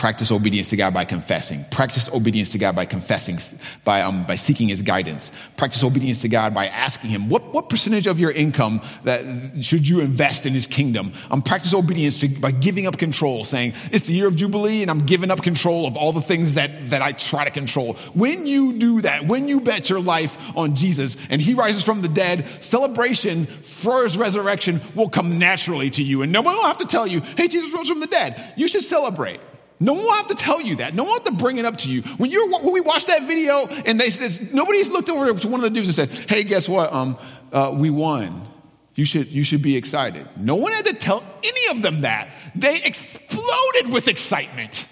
Practice 0.02 0.32
obedience 0.32 0.72
to 0.72 0.78
God 0.78 0.96
by 0.96 1.06
confessing. 1.06 1.64
Practice 1.70 2.12
obedience 2.12 2.54
to 2.54 2.58
God 2.58 2.76
by 2.76 2.86
confessing, 2.86 3.38
by, 3.84 4.02
um, 4.02 4.26
by 4.26 4.36
seeking 4.36 4.68
his 4.68 4.82
guidance. 4.82 5.32
Practice 5.58 5.84
obedience 5.84 6.24
to 6.24 6.28
God 6.28 6.56
by 6.56 6.66
asking 6.66 7.12
him, 7.12 7.30
what, 7.30 7.54
what 7.54 7.70
percentage 7.70 8.08
of 8.08 8.20
your 8.20 8.32
income 8.32 8.82
that 9.04 9.64
should 9.64 9.88
you 9.88 10.00
invest 10.02 10.48
in 10.48 10.54
his 10.54 10.66
kingdom? 10.66 11.14
Um, 11.30 11.44
practice 11.44 11.76
obedience 11.76 12.20
to, 12.22 12.30
by 12.30 12.50
giving 12.50 12.88
up 12.88 12.98
control, 12.98 13.44
saying, 13.44 13.74
it's 13.92 14.08
the 14.08 14.14
year 14.14 14.28
of 14.28 14.36
Jubilee 14.36 14.82
and 14.82 14.90
I'm 14.90 15.06
giving 15.06 15.30
up 15.30 15.44
control 15.44 15.86
of 15.86 15.96
all 15.96 16.14
the 16.14 16.20
things 16.20 16.56
that, 16.56 16.88
that 16.88 17.04
I 17.04 17.12
try 17.12 17.44
to 17.44 17.52
control. 17.52 17.94
When 18.16 18.48
you 18.48 18.74
do 18.80 19.02
that, 19.02 19.28
when 19.28 19.48
you 19.48 19.62
bet 19.62 19.92
your 19.92 20.02
life 20.02 20.58
on 20.58 20.74
Jesus 20.74 21.16
and 21.30 21.40
he 21.40 21.54
rises 21.54 21.86
from 21.86 22.02
the 22.02 22.10
dead, 22.10 22.48
celebration 22.64 23.46
for 23.46 24.02
his 24.02 24.18
resurrection 24.18 24.82
will 24.96 25.10
come 25.10 25.38
naturally 25.38 25.92
to 25.92 26.04
you. 26.04 26.24
And 26.24 26.32
no 26.32 26.42
one 26.42 26.56
will 26.56 26.66
have 26.66 26.80
to 26.80 26.88
tell 26.88 27.06
you, 27.06 27.20
hey, 27.38 27.48
Jesus 27.48 27.72
rose 27.72 27.88
from 27.88 28.00
the 28.00 28.08
dead. 28.08 28.54
You 28.58 28.68
should 28.68 28.84
celebrate. 28.84 29.40
No 29.82 29.94
one 29.94 30.04
will 30.04 30.14
have 30.14 30.28
to 30.28 30.36
tell 30.36 30.62
you 30.62 30.76
that. 30.76 30.94
No 30.94 31.04
one 31.04 31.10
will 31.10 31.20
have 31.20 31.26
to 31.26 31.44
bring 31.44 31.58
it 31.58 31.66
up 31.66 31.76
to 31.80 31.92
you. 31.92 32.04
When, 32.18 32.30
you 32.30 32.52
when 32.52 32.72
we 32.72 32.82
watched 32.82 33.08
that 33.08 33.24
video 33.24 33.66
and 33.88 34.00
they 34.00 34.12
said, 34.12 34.54
nobody's 34.54 34.92
looked 34.92 35.10
over 35.10 35.34
to 35.34 35.48
one 35.48 35.60
of 35.60 35.64
the 35.64 35.72
dudes 35.72 35.98
and 35.98 36.10
said, 36.10 36.30
hey, 36.30 36.44
guess 36.44 36.70
what? 36.70 36.94
Um, 36.94 37.18
uh, 37.52 37.76
we 37.76 37.90
won. 37.90 38.48
You 38.94 39.06
should, 39.06 39.28
you 39.28 39.44
should 39.44 39.64
be 39.64 39.76
excited. 39.76 40.28
No 40.38 40.56
one 40.56 40.72
had 40.72 40.86
to 40.86 40.94
tell 40.94 41.24
any 41.44 41.76
of 41.76 41.82
them 41.82 42.02
that. 42.02 42.30
They 42.56 42.76
exploded 42.76 43.92
with 43.92 44.08
excitement. 44.08 44.86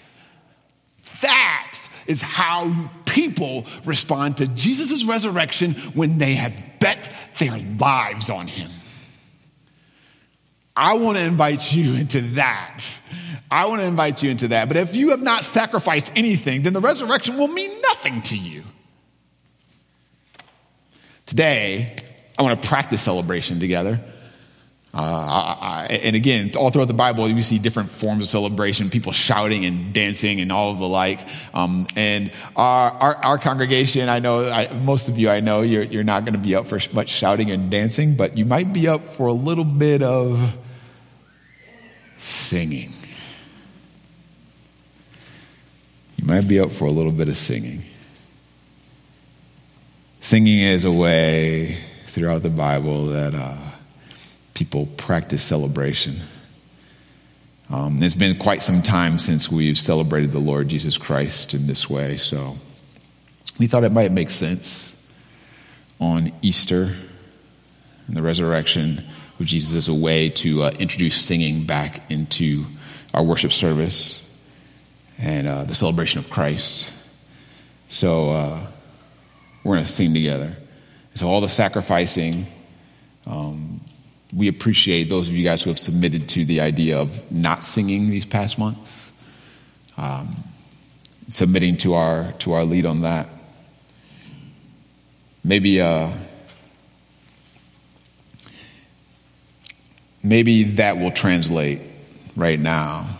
That 1.21 1.79
is 2.07 2.21
how 2.21 2.89
people 3.05 3.67
respond 3.85 4.37
to 4.37 4.47
Jesus' 4.47 5.05
resurrection 5.05 5.73
when 5.93 6.17
they 6.17 6.33
have 6.33 6.59
bet 6.79 7.11
their 7.37 7.55
lives 7.77 8.31
on 8.31 8.47
him. 8.47 8.71
I 10.75 10.97
want 10.97 11.17
to 11.19 11.23
invite 11.23 11.71
you 11.75 11.93
into 11.93 12.21
that. 12.21 12.83
I 13.51 13.65
want 13.65 13.81
to 13.81 13.87
invite 13.87 14.21
you 14.23 14.29
into 14.29 14.49
that. 14.49 14.67
But 14.67 14.77
if 14.77 14.95
you 14.95 15.09
have 15.09 15.21
not 15.21 15.43
sacrificed 15.43 16.11
anything, 16.15 16.61
then 16.61 16.73
the 16.73 16.81
resurrection 16.81 17.37
will 17.37 17.47
mean 17.47 17.71
nothing 17.81 18.21
to 18.23 18.37
you. 18.37 18.63
Today, 21.25 21.87
I 22.37 22.41
want 22.41 22.61
to 22.61 22.67
practice 22.67 23.01
celebration 23.01 23.59
together. 23.59 23.99
Uh, 24.91 24.97
I, 24.97 25.57
I, 25.61 25.85
and 25.97 26.15
again, 26.15 26.51
all 26.57 26.71
throughout 26.71 26.87
the 26.87 26.95
Bible, 26.95 27.27
you 27.29 27.43
see 27.43 27.59
different 27.59 27.89
forms 27.89 28.23
of 28.23 28.29
celebration, 28.29 28.89
people 28.89 29.11
shouting 29.11 29.63
and 29.65 29.93
dancing 29.93 30.39
and 30.39 30.51
all 30.51 30.71
of 30.71 30.79
the 30.79 30.87
like. 30.87 31.19
Um, 31.53 31.85
and 31.95 32.31
our, 32.55 32.91
our, 32.91 33.15
our, 33.17 33.37
congregation, 33.37 34.09
I 34.09 34.17
know, 34.17 34.49
I, 34.49 34.73
most 34.73 35.07
of 35.07 35.19
you 35.19 35.29
I 35.29 35.41
know, 35.41 35.61
you're, 35.61 35.83
you're 35.83 36.03
not 36.03 36.25
going 36.25 36.33
to 36.33 36.39
be 36.39 36.55
up 36.55 36.65
for 36.65 36.79
much 36.91 37.09
shouting 37.09 37.51
and 37.51 37.69
dancing, 37.69 38.15
but 38.15 38.35
you 38.35 38.45
might 38.45 38.73
be 38.73 38.87
up 38.87 39.01
for 39.01 39.27
a 39.27 39.33
little 39.33 39.63
bit 39.63 40.01
of 40.01 40.57
singing. 42.17 42.89
You 46.19 46.25
might 46.25 46.49
be 46.49 46.59
up 46.59 46.69
for 46.69 46.83
a 46.83 46.91
little 46.91 47.13
bit 47.13 47.29
of 47.29 47.37
singing. 47.37 47.81
Singing 50.19 50.59
is 50.59 50.83
a 50.83 50.91
way 50.91 51.77
throughout 52.07 52.43
the 52.43 52.49
Bible 52.49 53.05
that 53.05 53.33
uh, 53.33 53.55
people 54.53 54.87
practice 54.97 55.41
celebration. 55.41 56.15
Um, 57.69 57.99
it's 58.01 58.15
been 58.15 58.37
quite 58.37 58.61
some 58.61 58.81
time 58.81 59.17
since 59.17 59.49
we've 59.49 59.77
celebrated 59.77 60.31
the 60.31 60.39
Lord 60.39 60.67
Jesus 60.67 60.97
Christ 60.97 61.53
in 61.53 61.67
this 61.67 61.89
way, 61.89 62.17
so 62.17 62.57
we 63.57 63.67
thought 63.67 63.85
it 63.85 63.93
might 63.93 64.11
make 64.11 64.29
sense 64.29 65.01
on 66.01 66.33
Easter 66.41 66.95
and 68.07 68.17
the 68.17 68.21
resurrection 68.21 68.97
of 69.39 69.45
Jesus 69.45 69.73
as 69.73 69.87
a 69.87 69.93
way 69.93 70.27
to 70.27 70.63
uh, 70.63 70.71
introduce 70.79 71.15
singing 71.15 71.63
back 71.63 72.11
into 72.11 72.65
our 73.13 73.23
worship 73.23 73.53
service 73.53 74.18
and 75.21 75.47
uh, 75.47 75.63
the 75.63 75.75
celebration 75.75 76.19
of 76.19 76.29
Christ. 76.29 76.93
So 77.89 78.31
uh, 78.31 78.67
we're 79.63 79.75
going 79.75 79.85
to 79.85 79.91
sing 79.91 80.13
together. 80.13 80.55
So 81.15 81.27
all 81.27 81.41
the 81.41 81.49
sacrificing, 81.49 82.47
um, 83.27 83.81
we 84.33 84.47
appreciate 84.47 85.09
those 85.09 85.27
of 85.27 85.35
you 85.35 85.43
guys 85.43 85.63
who 85.63 85.69
have 85.69 85.79
submitted 85.79 86.29
to 86.29 86.45
the 86.45 86.61
idea 86.61 86.99
of 86.99 87.31
not 87.31 87.63
singing 87.63 88.09
these 88.09 88.25
past 88.25 88.57
months, 88.57 89.11
um, 89.97 90.35
submitting 91.29 91.77
to 91.77 91.95
our 91.95 92.31
to 92.39 92.53
our 92.53 92.63
lead 92.63 92.85
on 92.85 93.01
that. 93.01 93.27
Maybe. 95.43 95.81
Uh, 95.81 96.11
maybe 100.23 100.63
that 100.63 100.97
will 100.97 101.11
translate 101.11 101.79
right 102.35 102.59
now 102.59 103.18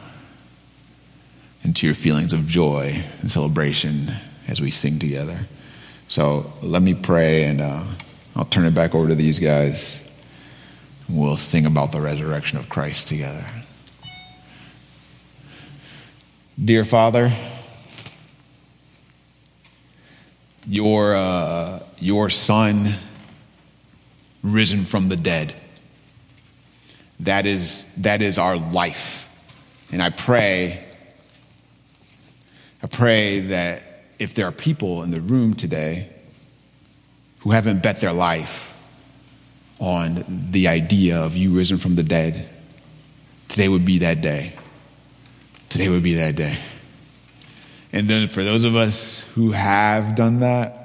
into 1.63 1.85
your 1.85 1.95
feelings 1.95 2.33
of 2.33 2.47
joy 2.47 2.93
and 3.21 3.31
celebration 3.31 4.07
as 4.47 4.61
we 4.61 4.71
sing 4.71 4.99
together. 4.99 5.39
So 6.07 6.51
let 6.61 6.81
me 6.81 6.93
pray 6.93 7.45
and 7.45 7.61
uh, 7.61 7.83
I'll 8.35 8.45
turn 8.45 8.65
it 8.65 8.73
back 8.73 8.95
over 8.95 9.09
to 9.09 9.15
these 9.15 9.39
guys. 9.39 10.05
We'll 11.09 11.37
sing 11.37 11.65
about 11.65 11.91
the 11.91 12.01
resurrection 12.01 12.57
of 12.57 12.69
Christ 12.69 13.07
together. 13.07 13.45
Dear 16.63 16.83
Father, 16.83 17.31
your, 20.67 21.15
uh, 21.15 21.79
your 21.99 22.29
Son 22.29 22.93
risen 24.43 24.85
from 24.85 25.09
the 25.09 25.15
dead. 25.15 25.53
That 27.21 27.45
is, 27.45 27.93
that 27.95 28.21
is 28.21 28.37
our 28.37 28.57
life. 28.57 29.89
And 29.91 30.01
I 30.01 30.09
pray 30.09 30.83
I 32.81 32.87
pray 32.87 33.39
that 33.39 33.83
if 34.19 34.35
there 34.35 34.47
are 34.47 34.51
people 34.51 35.03
in 35.03 35.11
the 35.11 35.19
room 35.19 35.53
today 35.53 36.09
who 37.39 37.51
haven't 37.51 37.83
bet 37.83 38.01
their 38.01 38.13
life 38.13 38.65
on 39.79 40.23
the 40.51 40.67
idea 40.67 41.17
of 41.17 41.35
you 41.35 41.55
risen 41.55 41.77
from 41.77 41.95
the 41.95 42.03
dead, 42.03 42.47
today 43.47 43.67
would 43.67 43.85
be 43.85 43.99
that 43.99 44.21
day. 44.21 44.53
Today 45.69 45.89
would 45.89 46.03
be 46.03 46.15
that 46.15 46.35
day. 46.35 46.57
And 47.91 48.07
then 48.07 48.27
for 48.27 48.43
those 48.43 48.63
of 48.63 48.75
us 48.75 49.21
who 49.35 49.51
have 49.51 50.15
done 50.15 50.41
that, 50.41 50.75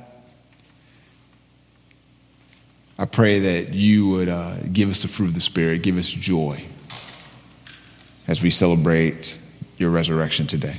I 2.99 3.07
pray 3.07 3.41
that 3.41 3.71
you 3.71 4.09
would 4.09 4.29
uh, 4.29 4.55
give 4.73 4.89
us 4.89 5.03
the 5.03 5.09
fruit 5.09 5.27
of 5.27 5.35
the 5.35 5.41
Spirit, 5.41 5.83
give 5.83 5.97
us 5.97 6.09
joy 6.09 6.63
as 8.29 8.43
we 8.43 8.51
celebrate 8.51 9.39
your 9.79 9.91
resurrection 9.91 10.47
today. 10.47 10.79